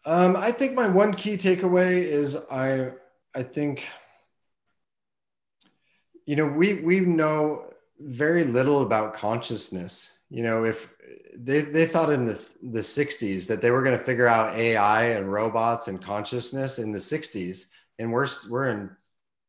Um, 0.05 0.37
I 0.37 0.53
think 0.53 0.75
my 0.75 0.89
one 0.89 1.13
key 1.13 1.37
takeaway 1.37 2.03
is 2.03 2.37
I 2.51 2.93
I 3.35 3.43
think 3.43 3.89
you 6.27 6.37
know 6.37 6.47
we 6.47 6.75
we 6.75 7.01
know 7.01 7.73
very 8.01 8.45
little 8.45 8.83
about 8.83 9.15
consciousness. 9.15 10.19
You 10.31 10.43
know, 10.43 10.65
if 10.65 10.91
they, 11.35 11.63
they 11.63 11.87
thought 11.87 12.11
in 12.11 12.27
the 12.27 12.55
the 12.63 12.81
60s 12.81 13.47
that 13.47 13.61
they 13.63 13.71
were 13.71 13.83
going 13.83 13.99
to 13.99 14.05
figure 14.05 14.27
out 14.27 14.55
AI 14.55 15.05
and 15.05 15.33
robots 15.33 15.89
and 15.89 16.03
consciousness 16.03 16.79
in 16.79 16.93
the 16.93 16.99
60s, 16.99 17.67
and 17.99 18.13
we're 18.13 18.27
we're 18.49 18.69
in 18.69 18.91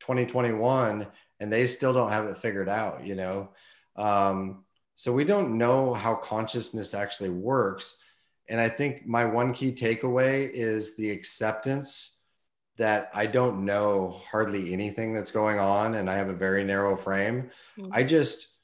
2021 0.09 1.05
and 1.39 1.53
they 1.53 1.67
still 1.67 1.93
don't 1.93 2.11
have 2.11 2.25
it 2.25 2.37
figured 2.37 2.67
out. 2.67 3.05
You 3.05 3.15
know, 3.15 3.49
um, 3.95 4.63
so 4.95 5.13
we 5.13 5.23
don't 5.23 5.57
know 5.57 5.93
how 5.93 6.15
consciousness 6.15 6.95
actually 6.95 7.29
works. 7.29 7.97
And 8.47 8.59
I 8.59 8.67
think 8.67 9.05
my 9.05 9.23
one 9.25 9.53
key 9.53 9.71
takeaway 9.71 10.49
is 10.49 10.97
the 10.97 11.11
acceptance 11.11 12.17
that 12.77 13.11
I 13.13 13.27
don't 13.27 13.65
know 13.65 14.19
hardly 14.31 14.73
anything 14.73 15.13
that's 15.13 15.31
going 15.31 15.59
on 15.59 15.93
and 15.95 16.09
I 16.09 16.15
have 16.15 16.29
a 16.29 16.33
very 16.33 16.63
narrow 16.63 16.95
frame. 16.95 17.51
Mhm. 17.77 17.89
I 17.91 18.01
just, 18.03 18.55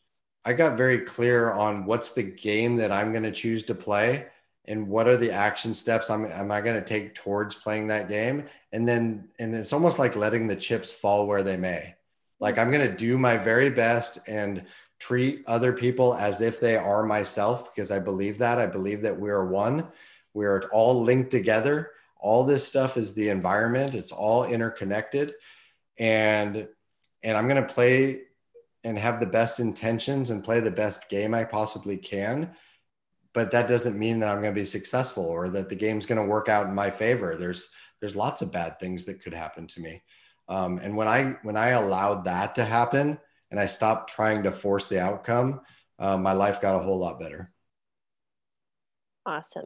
I 0.44 0.54
got 0.54 0.78
very 0.78 1.02
clear 1.02 1.52
on 1.52 1.86
what's 1.86 2.12
the 2.14 2.24
game 2.24 2.78
that 2.78 2.92
I'm 2.92 3.12
going 3.12 3.24
to 3.24 3.32
choose 3.32 3.64
to 3.64 3.76
play 3.76 4.26
and 4.68 4.88
what 4.88 5.08
are 5.08 5.18
the 5.18 5.32
action 5.32 5.74
steps 5.74 6.10
I'm, 6.10 6.26
am 6.26 6.52
I 6.52 6.62
going 6.62 6.76
to 6.76 6.86
take 6.86 7.16
towards 7.16 7.56
playing 7.56 7.88
that 7.88 8.10
game? 8.10 8.46
And 8.72 8.88
then, 8.88 9.30
and 9.40 9.54
it's 9.54 9.74
almost 9.74 10.00
like 10.00 10.16
letting 10.16 10.48
the 10.48 10.56
chips 10.56 10.92
fall 10.92 11.28
where 11.28 11.44
they 11.44 11.58
may. 11.58 11.96
Like 12.40 12.58
I'm 12.58 12.72
going 12.72 12.88
to 12.88 12.96
do 12.96 13.18
my 13.18 13.38
very 13.38 13.70
best 13.70 14.20
and 14.28 14.64
treat 15.00 15.44
other 15.48 15.74
people 15.74 16.16
as 16.16 16.42
if 16.42 16.60
they 16.60 16.76
are 16.76 17.04
myself 17.04 17.74
because 17.74 17.92
I 17.92 18.00
believe 18.00 18.38
that. 18.40 18.60
I 18.60 18.66
believe 18.66 19.02
that 19.02 19.20
we 19.20 19.30
are 19.30 19.46
one. 19.46 19.88
We 20.34 20.46
are 20.46 20.64
all 20.72 21.02
linked 21.02 21.32
together. 21.32 21.92
All 22.20 22.44
this 22.44 22.66
stuff 22.66 22.98
is 22.98 23.14
the 23.14 23.30
environment. 23.30 23.96
It's 23.96 24.12
all 24.12 24.46
interconnected. 24.46 25.34
And 25.98 26.68
and 27.24 27.38
I'm 27.38 27.48
going 27.48 27.62
to 27.62 27.74
play 27.74 28.22
and 28.84 29.00
have 29.00 29.20
the 29.20 29.26
best 29.26 29.60
intentions 29.60 30.30
and 30.30 30.44
play 30.44 30.60
the 30.60 30.70
best 30.70 31.10
game 31.10 31.34
I 31.34 31.44
possibly 31.44 31.98
can. 31.98 32.52
But 33.36 33.52
that 33.52 33.68
doesn't 33.68 34.00
mean 34.00 34.20
that 34.20 34.30
I'm 34.30 34.42
going 34.42 34.56
to 34.56 34.60
be 34.60 34.66
successful 34.66 35.26
or 35.26 35.50
that 35.50 35.70
the 35.70 35.76
game's 35.76 36.06
going 36.06 36.22
to 36.22 36.28
work 36.28 36.48
out 36.48 36.68
in 36.68 36.74
my 36.74 36.90
favor. 36.90 37.36
There's 37.36 37.70
there's 38.00 38.16
lots 38.16 38.42
of 38.42 38.52
bad 38.52 38.80
things 38.80 39.06
that 39.06 39.22
could 39.22 39.34
happen 39.34 39.68
to 39.68 39.82
me. 39.82 40.02
Um, 40.48 40.80
and 40.80 40.96
when 40.96 41.10
I 41.10 41.36
when 41.44 41.58
I 41.58 41.70
allowed 41.70 42.24
that 42.26 42.56
to 42.56 42.64
happen 42.64 43.20
and 43.52 43.60
I 43.60 43.66
stopped 43.66 44.10
trying 44.10 44.44
to 44.44 44.52
force 44.52 44.88
the 44.88 45.02
outcome, 45.02 45.62
uh, 46.00 46.18
my 46.18 46.32
life 46.32 46.62
got 46.62 46.80
a 46.80 46.84
whole 46.84 46.98
lot 46.98 47.20
better. 47.20 47.52
Awesome. 49.26 49.66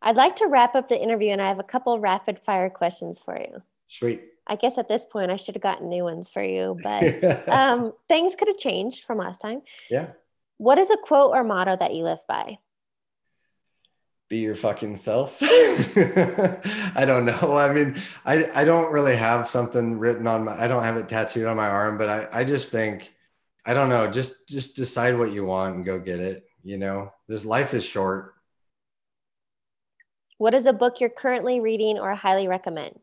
I'd 0.00 0.16
like 0.16 0.36
to 0.36 0.46
wrap 0.46 0.74
up 0.76 0.88
the 0.88 1.00
interview, 1.00 1.30
and 1.30 1.42
I 1.42 1.48
have 1.48 1.58
a 1.58 1.64
couple 1.64 1.98
rapid 1.98 2.38
fire 2.38 2.70
questions 2.70 3.18
for 3.18 3.36
you. 3.38 3.62
Sweet. 3.88 4.22
I 4.46 4.56
guess 4.56 4.78
at 4.78 4.88
this 4.88 5.04
point, 5.04 5.30
I 5.30 5.36
should 5.36 5.54
have 5.54 5.62
gotten 5.62 5.88
new 5.88 6.04
ones 6.04 6.28
for 6.28 6.42
you, 6.42 6.76
but 6.82 7.48
um, 7.48 7.94
things 8.08 8.34
could 8.34 8.48
have 8.48 8.58
changed 8.58 9.04
from 9.04 9.18
last 9.18 9.40
time. 9.40 9.62
yeah. 9.90 10.12
What 10.58 10.78
is 10.78 10.90
a 10.90 10.96
quote 10.96 11.32
or 11.34 11.42
motto 11.42 11.74
that 11.74 11.94
you 11.94 12.04
live 12.04 12.20
by? 12.28 12.58
Be 14.32 14.38
your 14.38 14.54
fucking 14.54 14.98
self. 14.98 15.36
I 15.42 17.04
don't 17.04 17.26
know. 17.26 17.54
I 17.54 17.70
mean, 17.70 18.00
I, 18.24 18.50
I 18.54 18.64
don't 18.64 18.90
really 18.90 19.14
have 19.14 19.46
something 19.46 19.98
written 19.98 20.26
on 20.26 20.46
my, 20.46 20.58
I 20.58 20.68
don't 20.68 20.84
have 20.84 20.96
it 20.96 21.06
tattooed 21.06 21.44
on 21.44 21.58
my 21.58 21.68
arm, 21.68 21.98
but 21.98 22.08
I, 22.08 22.40
I 22.40 22.44
just 22.44 22.70
think, 22.70 23.12
I 23.66 23.74
don't 23.74 23.90
know, 23.90 24.10
just, 24.10 24.48
just 24.48 24.74
decide 24.74 25.18
what 25.18 25.32
you 25.32 25.44
want 25.44 25.76
and 25.76 25.84
go 25.84 25.98
get 25.98 26.18
it. 26.18 26.46
You 26.64 26.78
know, 26.78 27.12
this 27.28 27.44
life 27.44 27.74
is 27.74 27.84
short. 27.84 28.32
What 30.38 30.54
is 30.54 30.64
a 30.64 30.72
book 30.72 30.98
you're 30.98 31.10
currently 31.10 31.60
reading 31.60 31.98
or 31.98 32.14
highly 32.14 32.48
recommend? 32.48 33.02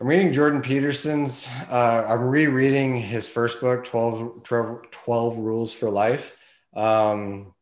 I'm 0.00 0.06
reading 0.06 0.32
Jordan 0.32 0.62
Peterson's. 0.62 1.48
Uh, 1.68 2.06
I'm 2.08 2.28
rereading 2.28 2.94
his 2.94 3.28
first 3.28 3.60
book, 3.60 3.82
12, 3.82 4.44
12, 4.44 4.88
12 4.92 5.38
Rules 5.38 5.72
for 5.72 5.90
Life. 5.90 6.36
Um, 6.76 7.55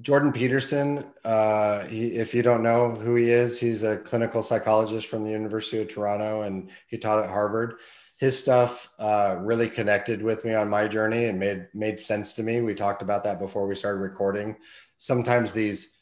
Jordan 0.00 0.32
Peterson, 0.32 1.04
uh, 1.24 1.84
he, 1.84 2.08
if 2.12 2.34
you 2.34 2.42
don't 2.42 2.62
know 2.62 2.90
who 2.90 3.14
he 3.14 3.30
is, 3.30 3.58
he's 3.58 3.82
a 3.82 3.96
clinical 3.96 4.42
psychologist 4.42 5.06
from 5.06 5.22
the 5.22 5.30
University 5.30 5.80
of 5.80 5.88
Toronto 5.88 6.42
and 6.42 6.70
he 6.86 6.98
taught 6.98 7.22
at 7.22 7.30
Harvard. 7.30 7.76
His 8.18 8.38
stuff 8.38 8.90
uh, 8.98 9.36
really 9.40 9.68
connected 9.68 10.22
with 10.22 10.44
me 10.44 10.54
on 10.54 10.68
my 10.68 10.86
journey 10.88 11.26
and 11.26 11.38
made 11.38 11.68
made 11.74 12.00
sense 12.00 12.34
to 12.34 12.42
me. 12.42 12.60
We 12.60 12.74
talked 12.74 13.02
about 13.02 13.24
that 13.24 13.38
before 13.38 13.66
we 13.66 13.74
started 13.74 14.00
recording. 14.00 14.56
Sometimes 14.96 15.52
these 15.52 15.96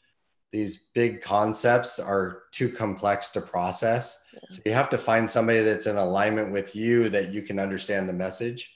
these 0.51 0.85
big 0.93 1.21
concepts 1.21 1.99
are 1.99 2.43
too 2.51 2.69
complex 2.69 3.31
to 3.31 3.41
process. 3.41 4.23
So 4.47 4.61
you 4.65 4.71
have 4.71 4.89
to 4.91 4.97
find 4.97 5.29
somebody 5.29 5.59
that's 5.59 5.87
in 5.87 5.97
alignment 5.97 6.51
with 6.53 6.73
you 6.75 7.09
that 7.09 7.33
you 7.33 7.41
can 7.41 7.59
understand 7.59 8.07
the 8.07 8.13
message. 8.13 8.73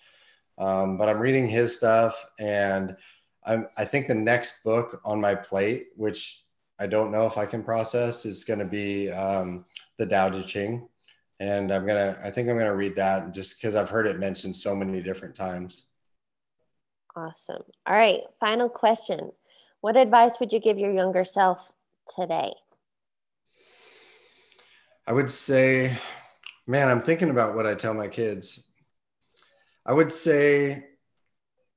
Um, 0.58 0.98
but 0.98 1.08
I'm 1.08 1.20
reading 1.20 1.48
his 1.48 1.78
stuff, 1.78 2.26
and 2.38 2.98
I'm, 3.46 3.68
I 3.78 3.86
think 3.86 4.08
the 4.08 4.16
next 4.16 4.64
book 4.64 5.02
on 5.06 5.20
my 5.20 5.36
plate, 5.36 5.88
which 5.96 6.44
I 6.80 6.88
don't 6.88 7.12
know 7.12 7.26
if 7.26 7.38
I 7.38 7.46
can 7.46 7.64
process, 7.64 8.26
is 8.26 8.44
going 8.44 8.60
to 8.60 8.66
be 8.66 9.12
um, 9.12 9.66
the 9.98 10.06
Tao 10.06 10.30
Te 10.30 10.44
Ching. 10.44 10.88
And 11.42 11.72
I'm 11.72 11.86
gonna, 11.88 12.20
I 12.22 12.32
think 12.32 12.50
I'm 12.50 12.58
gonna 12.58 12.76
read 12.76 12.98
that 12.98 13.34
just 13.34 13.62
because 13.62 13.74
I've 13.74 13.90
heard 13.90 14.08
it 14.08 14.20
mentioned 14.20 14.58
so 14.58 14.76
many 14.76 15.02
different 15.02 15.36
times. 15.36 15.86
Awesome. 17.16 17.64
All 17.88 17.96
right. 17.96 18.22
Final 18.42 18.68
question. 18.68 19.32
What 19.82 19.96
advice 19.96 20.40
would 20.40 20.52
you 20.52 20.60
give 20.60 20.78
your 20.78 20.92
younger 20.92 21.24
self 21.24 21.72
today? 22.14 22.54
I 25.08 25.14
would 25.14 25.32
say, 25.32 25.98
man, 26.68 26.90
I'm 26.90 27.02
thinking 27.02 27.30
about 27.30 27.56
what 27.56 27.66
I 27.66 27.74
tell 27.74 27.94
my 27.94 28.10
kids. 28.10 28.64
I 29.86 29.94
would 29.94 30.12
say 30.12 30.89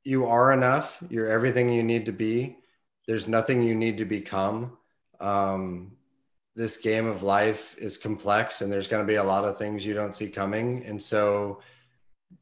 you 0.05 0.27
are 0.27 0.53
enough. 0.53 1.03
You're 1.09 1.29
everything 1.29 1.69
you 1.69 1.83
need 1.83 2.05
to 2.07 2.13
be. 2.13 2.59
There's 3.07 3.29
nothing 3.29 3.63
you 3.63 3.75
need 3.75 3.99
to 3.99 4.05
become. 4.05 4.77
Um, 5.21 5.93
this 6.55 6.77
game 6.77 7.07
of 7.07 7.23
life 7.23 7.77
is 7.79 7.97
complex 7.97 8.61
and 8.61 8.71
there's 8.71 8.89
going 8.89 9.03
to 9.03 9.11
be 9.11 9.17
a 9.17 9.25
lot 9.25 9.45
of 9.45 9.57
things 9.57 9.87
you 9.87 9.95
don't 9.95 10.15
see 10.15 10.29
coming. 10.29 10.85
And 10.85 11.03
so 11.03 11.61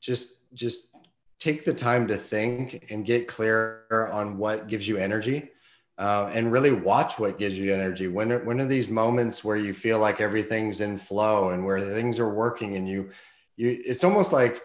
just, 0.00 0.52
just 0.54 0.96
take 1.38 1.64
the 1.64 1.74
time 1.74 2.08
to 2.08 2.16
think 2.16 2.90
and 2.90 3.04
get 3.04 3.28
clear 3.28 4.11
on 4.12 4.36
what 4.36 4.66
gives 4.66 4.88
you 4.88 4.96
energy. 4.96 5.50
Uh, 5.98 6.30
and 6.32 6.50
really 6.50 6.72
watch 6.72 7.18
what 7.18 7.38
gives 7.38 7.58
you 7.58 7.74
energy. 7.74 8.08
When 8.08 8.32
are, 8.32 8.38
when 8.38 8.58
are 8.58 8.66
these 8.66 8.88
moments 8.88 9.44
where 9.44 9.58
you 9.58 9.74
feel 9.74 9.98
like 9.98 10.18
everything's 10.18 10.80
in 10.80 10.96
flow 10.96 11.50
and 11.50 11.62
where 11.62 11.78
things 11.78 12.18
are 12.18 12.32
working 12.32 12.76
and 12.76 12.88
you, 12.88 13.11
you, 13.56 13.78
it's 13.84 14.02
almost 14.02 14.32
like 14.32 14.62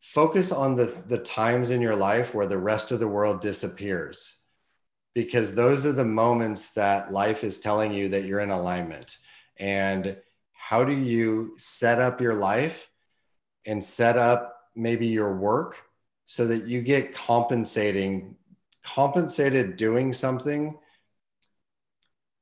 focus 0.00 0.52
on 0.52 0.76
the 0.76 0.94
the 1.06 1.18
times 1.18 1.70
in 1.70 1.80
your 1.80 1.96
life 1.96 2.34
where 2.34 2.46
the 2.46 2.58
rest 2.58 2.92
of 2.92 3.00
the 3.00 3.08
world 3.08 3.40
disappears 3.40 4.38
because 5.14 5.54
those 5.54 5.84
are 5.84 5.92
the 5.92 6.04
moments 6.04 6.70
that 6.70 7.12
life 7.12 7.42
is 7.42 7.58
telling 7.58 7.92
you 7.92 8.08
that 8.08 8.24
you're 8.24 8.38
in 8.38 8.50
alignment. 8.50 9.18
And 9.58 10.16
how 10.52 10.84
do 10.84 10.92
you 10.92 11.54
set 11.58 11.98
up 11.98 12.20
your 12.20 12.34
life 12.34 12.88
and 13.66 13.82
set 13.82 14.16
up 14.16 14.54
maybe 14.76 15.06
your 15.06 15.36
work 15.36 15.82
so 16.26 16.46
that 16.46 16.66
you 16.68 16.82
get 16.82 17.14
compensating 17.14 18.36
compensated 18.84 19.74
doing 19.74 20.12
something 20.12 20.78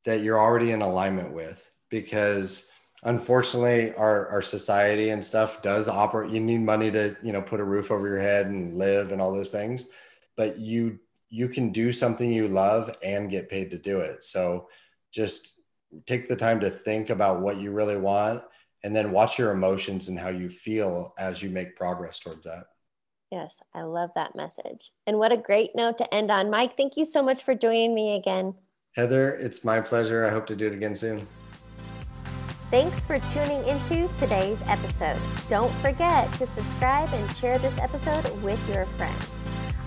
that 0.05 0.21
you're 0.21 0.39
already 0.39 0.73
in 0.73 0.83
alignment 0.83 1.33
with? 1.33 1.71
Because 1.89 2.69
unfortunately 3.05 3.94
our, 3.94 4.28
our 4.28 4.42
society 4.42 5.11
and 5.11 5.24
stuff 5.24 5.61
does 5.62 5.88
operate 5.88 6.30
you 6.30 6.40
need 6.40 6.61
money 6.61 6.90
to 6.90 7.14
you 7.22 7.32
know 7.32 7.42
put 7.42 7.61
a 7.61 7.64
roof 7.64 7.90
over 7.90 8.09
your 8.09 8.18
head 8.18 8.47
and 8.47 8.76
live 8.76 9.12
and 9.12 9.20
all 9.20 9.32
those 9.32 9.51
things 9.51 9.88
but 10.36 10.59
you 10.59 10.99
you 11.28 11.49
can 11.49 11.70
do 11.70 11.92
something 11.92 12.32
you 12.32 12.49
love 12.49 12.94
and 13.03 13.30
get 13.30 13.51
paid 13.51 13.70
to 13.70 13.78
do 13.78 14.01
it. 14.01 14.22
So 14.22 14.68
just 15.12 15.61
take 16.07 16.28
the 16.28 16.36
time 16.36 16.61
to 16.61 16.70
think 16.70 17.11
about 17.11 17.40
what 17.40 17.59
you 17.59 17.72
really 17.72 17.97
want 17.97 18.42
and 18.84 18.94
then 18.94 19.11
watch 19.11 19.38
your 19.38 19.53
emotions 19.53 20.09
and 20.09 20.18
how 20.18 20.28
you 20.28 20.49
feel 20.49 21.14
as 21.18 21.42
you 21.42 21.51
make 21.51 21.76
progress 21.76 22.18
towards 22.18 22.44
that. 22.44 22.64
Yes 23.32 23.61
i 23.74 23.82
love 23.82 24.11
that 24.14 24.36
message. 24.36 24.92
And 25.07 25.18
what 25.18 25.32
a 25.32 25.36
great 25.36 25.74
note 25.74 25.99
to 25.99 26.14
end 26.14 26.30
on. 26.30 26.49
Mike 26.49 26.76
thank 26.76 26.97
you 26.97 27.05
so 27.05 27.22
much 27.22 27.42
for 27.42 27.55
joining 27.55 27.94
me 27.94 28.14
again. 28.14 28.55
Heather 28.94 29.34
it's 29.34 29.64
my 29.64 29.80
pleasure. 29.80 30.24
I 30.24 30.30
hope 30.30 30.47
to 30.47 30.57
do 30.57 30.68
it 30.68 30.72
again 30.72 30.94
soon 30.94 31.26
Thanks 32.69 33.05
for 33.05 33.21
tuning 33.21 33.64
into 33.64 34.09
today's 34.14 34.61
episode. 34.62 35.19
Don't 35.49 35.73
forget 35.77 36.33
to 36.33 36.49
subscribe 36.49 37.09
and 37.12 37.31
share 37.37 37.61
this 37.61 37.79
episode 37.79 38.29
with 38.43 38.69
your 38.69 38.87
friends. 38.97 39.29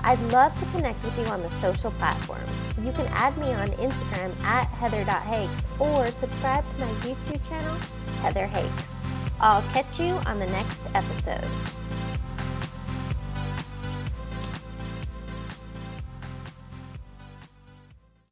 I'd 0.04 0.22
love 0.32 0.58
to 0.60 0.66
connect 0.68 1.04
with 1.04 1.20
you 1.20 1.26
on 1.26 1.44
the 1.44 1.52
social 1.52 1.92
platforms. 1.92 2.50
You 2.82 2.94
can 2.94 3.06
add 3.08 3.38
me 3.38 3.52
on 3.52 3.68
Instagram 3.72 4.34
at 4.44 4.68
heather.hakes 4.68 5.68
or 5.78 6.10
subscribe 6.10 6.64
to 6.72 6.86
my 6.86 6.92
YouTube 7.02 7.48
channel, 7.50 7.76
Heather 8.22 8.48
Hakes. 8.48 8.96
I'll 9.42 9.62
catch 9.74 10.00
you 10.00 10.14
on 10.26 10.40
the 10.40 10.48
next 10.48 10.84
episode. 10.96 11.79